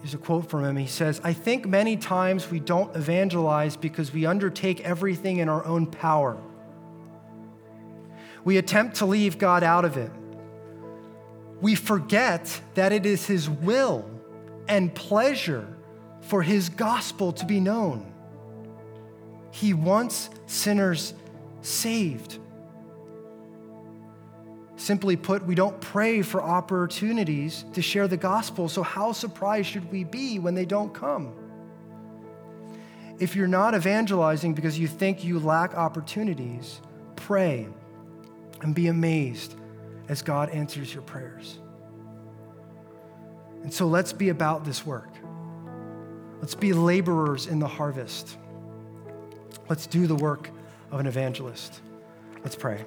here's 0.02 0.14
a 0.14 0.18
quote 0.18 0.50
from 0.50 0.64
him. 0.64 0.78
He 0.78 0.88
says, 0.88 1.22
I 1.24 1.34
think 1.34 1.68
many 1.68 1.96
times 1.96 2.50
we 2.50 2.60
don't 2.60 2.96
evangelize 2.96 3.78
because 3.78 4.12
we 4.12 4.26
undertake 4.26 4.82
everything 4.82 5.38
in 5.38 5.48
our 5.48 5.64
own 5.66 5.86
power. 5.86 6.38
We 8.44 8.58
attempt 8.58 8.98
to 8.98 9.06
leave 9.06 9.38
God 9.38 9.64
out 9.64 9.86
of 9.86 9.98
it. 9.98 10.12
We 11.62 11.76
forget 11.76 12.60
that 12.74 12.92
it 12.92 13.06
is 13.06 13.28
His 13.28 13.48
will 13.48 14.10
and 14.68 14.94
pleasure 14.94 15.68
for 16.22 16.42
His 16.42 16.70
gospel 16.70 17.32
to 17.34 17.46
be 17.46 17.60
known. 17.60 18.12
He 19.52 19.74
wants 19.74 20.30
sinners 20.48 21.14
saved. 21.62 22.40
Simply 24.82 25.16
put, 25.16 25.46
we 25.46 25.54
don't 25.54 25.80
pray 25.80 26.24
for 26.24 26.42
opportunities 26.42 27.66
to 27.74 27.84
share 27.84 28.08
the 28.08 28.18
gospel, 28.18 28.68
so 28.68 28.82
how 28.82 29.12
surprised 29.12 29.68
should 29.68 29.92
we 29.92 30.04
be 30.04 30.40
when 30.40 30.56
they 30.56 30.66
don't 30.66 30.92
come? 30.92 31.36
If 33.20 33.36
you're 33.36 33.46
not 33.46 33.76
evangelizing 33.76 34.56
because 34.56 34.80
you 34.80 34.88
think 34.88 35.24
you 35.24 35.38
lack 35.38 35.76
opportunities, 35.76 36.82
pray 37.16 37.68
and 38.64 38.74
be 38.74 38.88
amazed 38.88 39.54
as 40.10 40.24
God 40.24 40.50
answers 40.50 40.92
your 40.92 41.04
prayers. 41.04 41.60
And 43.62 43.72
so 43.72 43.86
let's 43.86 44.14
be 44.14 44.30
about 44.30 44.66
this 44.66 44.84
work. 44.84 45.14
Let's 46.40 46.56
be 46.56 46.74
laborers 46.74 47.46
in 47.46 47.60
the 47.60 47.68
harvest. 47.68 48.36
Let's 49.70 49.86
do 49.86 50.08
the 50.08 50.16
work 50.16 50.50
of 50.90 51.00
an 51.00 51.06
evangelist. 51.06 51.82
Let's 52.44 52.56
pray. 52.56 52.84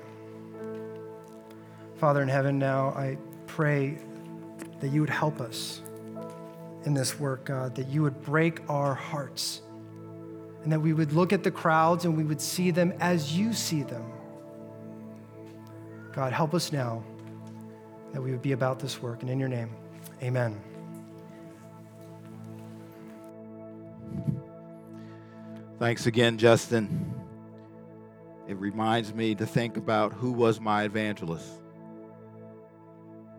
Father 2.04 2.20
in 2.20 2.28
heaven, 2.28 2.58
now 2.58 2.88
I 2.88 3.16
pray 3.46 3.96
that 4.80 4.88
you 4.88 5.00
would 5.00 5.08
help 5.08 5.40
us 5.40 5.80
in 6.84 6.92
this 6.92 7.18
work, 7.18 7.46
God, 7.46 7.74
that 7.76 7.88
you 7.88 8.02
would 8.02 8.20
break 8.20 8.60
our 8.68 8.92
hearts, 8.92 9.62
and 10.62 10.70
that 10.70 10.80
we 10.80 10.92
would 10.92 11.14
look 11.14 11.32
at 11.32 11.42
the 11.42 11.50
crowds 11.50 12.04
and 12.04 12.14
we 12.14 12.22
would 12.22 12.42
see 12.42 12.70
them 12.70 12.92
as 13.00 13.34
you 13.34 13.54
see 13.54 13.84
them. 13.84 14.04
God, 16.12 16.34
help 16.34 16.52
us 16.52 16.72
now 16.72 17.02
that 18.12 18.20
we 18.20 18.32
would 18.32 18.42
be 18.42 18.52
about 18.52 18.78
this 18.78 19.00
work. 19.00 19.22
And 19.22 19.30
in 19.30 19.40
your 19.40 19.48
name, 19.48 19.70
amen. 20.22 20.60
Thanks 25.78 26.04
again, 26.04 26.36
Justin. 26.36 27.14
It 28.46 28.58
reminds 28.58 29.14
me 29.14 29.34
to 29.36 29.46
think 29.46 29.78
about 29.78 30.12
who 30.12 30.32
was 30.32 30.60
my 30.60 30.82
evangelist. 30.82 31.63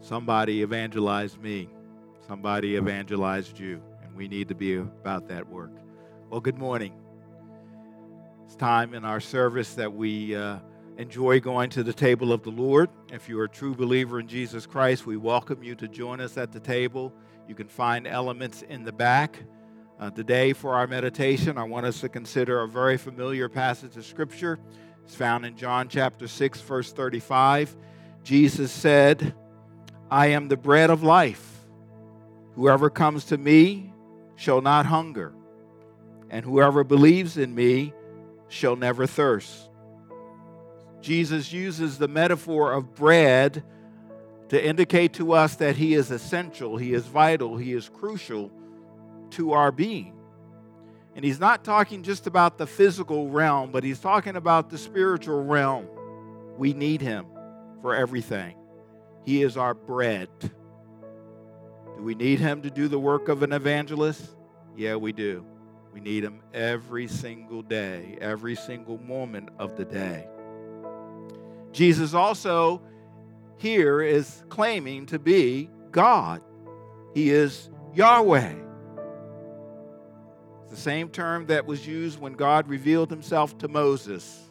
Somebody 0.02 0.62
evangelized 0.62 1.42
me, 1.42 1.70
somebody 2.28 2.76
evangelized 2.76 3.60
you, 3.60 3.82
and 4.04 4.16
we 4.16 4.28
need 4.28 4.48
to 4.50 4.56
be 4.56 4.76
about 4.76 5.28
that 5.30 5.48
work. 5.48 5.72
Well, 6.30 6.42
good 6.42 6.58
morning. 6.58 6.94
It's 8.46 8.56
time 8.56 8.94
in 8.94 9.06
our 9.06 9.20
service 9.20 9.76
that 9.76 9.94
we. 9.94 10.36
Uh, 10.36 10.60
enjoy 10.98 11.40
going 11.40 11.70
to 11.70 11.84
the 11.84 11.94
table 11.94 12.32
of 12.32 12.44
the 12.44 12.50
Lord. 12.50 12.90
If 13.12 13.28
you're 13.28 13.44
a 13.44 13.50
true 13.50 13.76
believer 13.76 14.20
in 14.20 14.28
Jesus 14.28 14.66
Christ, 14.66 15.06
we 15.06 15.18
welcome 15.18 15.62
you 15.64 15.76
to 15.76 15.88
join 15.88 16.22
us 16.22 16.38
at 16.38 16.52
the 16.52 16.60
table. 16.60 17.14
You 17.48 17.56
can 17.56 17.68
find 17.68 18.08
elements 18.08 18.62
in 18.62 18.84
the 18.84 18.92
back. 18.92 19.44
Uh, 20.00 20.10
today, 20.10 20.54
for 20.54 20.74
our 20.76 20.88
meditation, 20.88 21.58
I 21.58 21.64
want 21.64 21.86
us 21.86 22.02
to 22.02 22.10
consider 22.10 22.62
a 22.62 22.68
very 22.68 22.98
familiar 22.98 23.48
passage 23.50 23.96
of 23.98 24.06
Scripture. 24.06 24.60
It's 25.06 25.16
found 25.16 25.46
in 25.46 25.56
John 25.56 25.88
chapter 25.88 26.28
6, 26.28 26.62
verse 26.62 26.92
35. 26.92 27.76
Jesus 28.24 28.72
said, 28.72 29.34
I 30.10 30.28
am 30.28 30.48
the 30.48 30.58
bread 30.58 30.90
of 30.90 31.04
life. 31.04 31.52
Whoever 32.56 32.90
comes 32.90 33.26
to 33.26 33.38
me 33.38 33.92
shall 34.36 34.62
not 34.62 34.86
hunger, 34.86 35.34
and 36.30 36.46
whoever 36.46 36.84
believes 36.84 37.38
in 37.38 37.54
me 37.54 37.94
shall 38.48 38.76
never 38.76 39.08
thirst. 39.08 39.70
Jesus 41.02 41.52
uses 41.52 41.98
the 41.98 42.08
metaphor 42.08 42.74
of 42.74 42.96
bread 42.96 43.64
to 44.50 44.64
indicate 44.64 45.14
to 45.14 45.34
us 45.34 45.56
that 45.58 45.76
He 45.76 45.94
is 45.94 46.12
essential, 46.12 46.78
He 46.78 46.94
is 46.94 47.06
vital, 47.06 47.58
He 47.58 47.74
is 47.74 47.90
crucial 47.90 48.52
to 49.32 49.54
our 49.54 49.72
being. 49.72 50.14
And 51.16 51.24
He's 51.24 51.40
not 51.40 51.64
talking 51.64 52.04
just 52.04 52.28
about 52.28 52.58
the 52.58 52.68
physical 52.68 53.30
realm, 53.30 53.72
but 53.72 53.84
He's 53.84 54.00
talking 54.00 54.36
about 54.36 54.70
the 54.70 54.78
spiritual 54.78 55.44
realm. 55.44 55.88
We 56.58 56.74
need 56.74 57.02
Him 57.02 57.26
for 57.82 57.96
everything. 57.96 58.56
He 59.26 59.42
is 59.42 59.58
our 59.58 59.74
bread. 59.74 60.30
Do 60.40 62.04
we 62.04 62.16
need 62.16 62.40
Him 62.40 62.62
to 62.62 62.70
do 62.70 62.88
the 62.88 63.00
work 63.00 63.28
of 63.28 63.44
an 63.44 63.54
evangelist? 63.54 64.36
Yeah, 64.76 64.96
we 64.96 65.12
do. 65.12 65.46
We 65.94 66.00
need 66.00 66.24
Him 66.24 66.42
every 66.54 67.08
single 67.08 67.62
day, 67.62 68.18
every 68.22 68.56
single 68.56 68.98
moment 68.98 69.50
of 69.58 69.76
the 69.76 69.86
day. 69.86 70.28
Jesus 71.72 72.14
also 72.14 72.82
here 73.58 74.02
is 74.02 74.44
claiming 74.50 75.06
to 75.08 75.20
be 75.20 75.70
God. 75.92 76.42
He 77.14 77.30
is 77.30 77.70
Yahweh. 77.94 78.54
It's 80.62 80.72
the 80.72 80.78
same 80.78 81.10
term 81.10 81.48
that 81.48 81.66
was 81.66 81.88
used 81.88 82.20
when 82.20 82.34
God 82.34 82.68
revealed 82.68 83.10
himself 83.10 83.58
to 83.60 83.68
Moses 83.68 84.42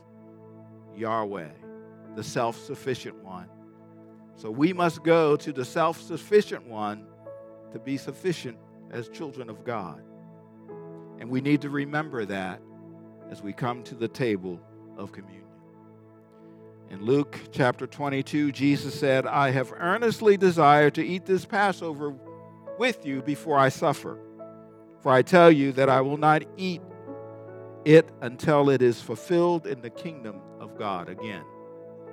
Yahweh, 0.97 1.51
the 2.15 2.23
self 2.23 2.59
sufficient 2.65 3.23
one. 3.23 3.49
So 4.37 4.51
we 4.51 4.73
must 4.73 5.03
go 5.03 5.37
to 5.37 5.53
the 5.53 5.65
self 5.65 6.01
sufficient 6.01 6.67
one 6.67 7.07
to 7.73 7.79
be 7.79 7.97
sufficient 7.97 8.59
as 8.91 9.09
children 9.09 9.49
of 9.49 9.65
God. 9.65 10.03
And 11.19 11.29
we 11.31 11.41
need 11.41 11.63
to 11.63 11.71
remember 11.71 12.25
that 12.25 12.61
as 13.31 13.43
we 13.43 13.53
come 13.53 13.83
to 13.85 13.95
the 13.95 14.09
table 14.09 14.61
of 14.97 15.13
communion. 15.13 15.45
In 16.91 17.03
Luke 17.05 17.39
chapter 17.51 17.87
22, 17.87 18.53
Jesus 18.53 18.99
said, 18.99 19.27
I 19.27 19.51
have 19.51 19.73
earnestly 19.77 20.37
desired 20.37 20.95
to 20.95 21.05
eat 21.05 21.25
this 21.25 21.45
Passover 21.45 22.15
with 22.79 23.07
you 23.07 23.23
before 23.23 23.59
I 23.59 23.69
suffer. 23.69 24.19
For 25.01 25.11
I 25.11 25.23
tell 25.23 25.51
you 25.51 25.73
that 25.73 25.89
I 25.89 26.01
will 26.01 26.17
not 26.17 26.45
eat 26.57 26.83
it 27.85 28.09
until 28.21 28.71
it 28.71 28.83
is 28.83 29.01
fulfilled 29.01 29.67
in 29.67 29.81
the 29.81 29.91
kingdom 29.91 30.41
of 30.61 30.79
God. 30.79 31.09
Again, 31.09 31.45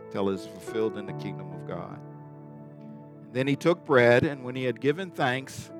until 0.05 0.29
it 0.29 0.35
is 0.35 0.45
fulfilled 0.45 0.97
in 0.97 1.05
the 1.05 1.13
kingdom 1.13 1.51
of 1.53 1.67
God. 1.67 1.99
Then 3.31 3.47
he 3.47 3.55
took 3.55 3.85
bread, 3.85 4.23
and 4.23 4.43
when 4.43 4.55
he 4.55 4.63
had 4.65 4.81
given 4.81 5.09
thanks, 5.09 5.71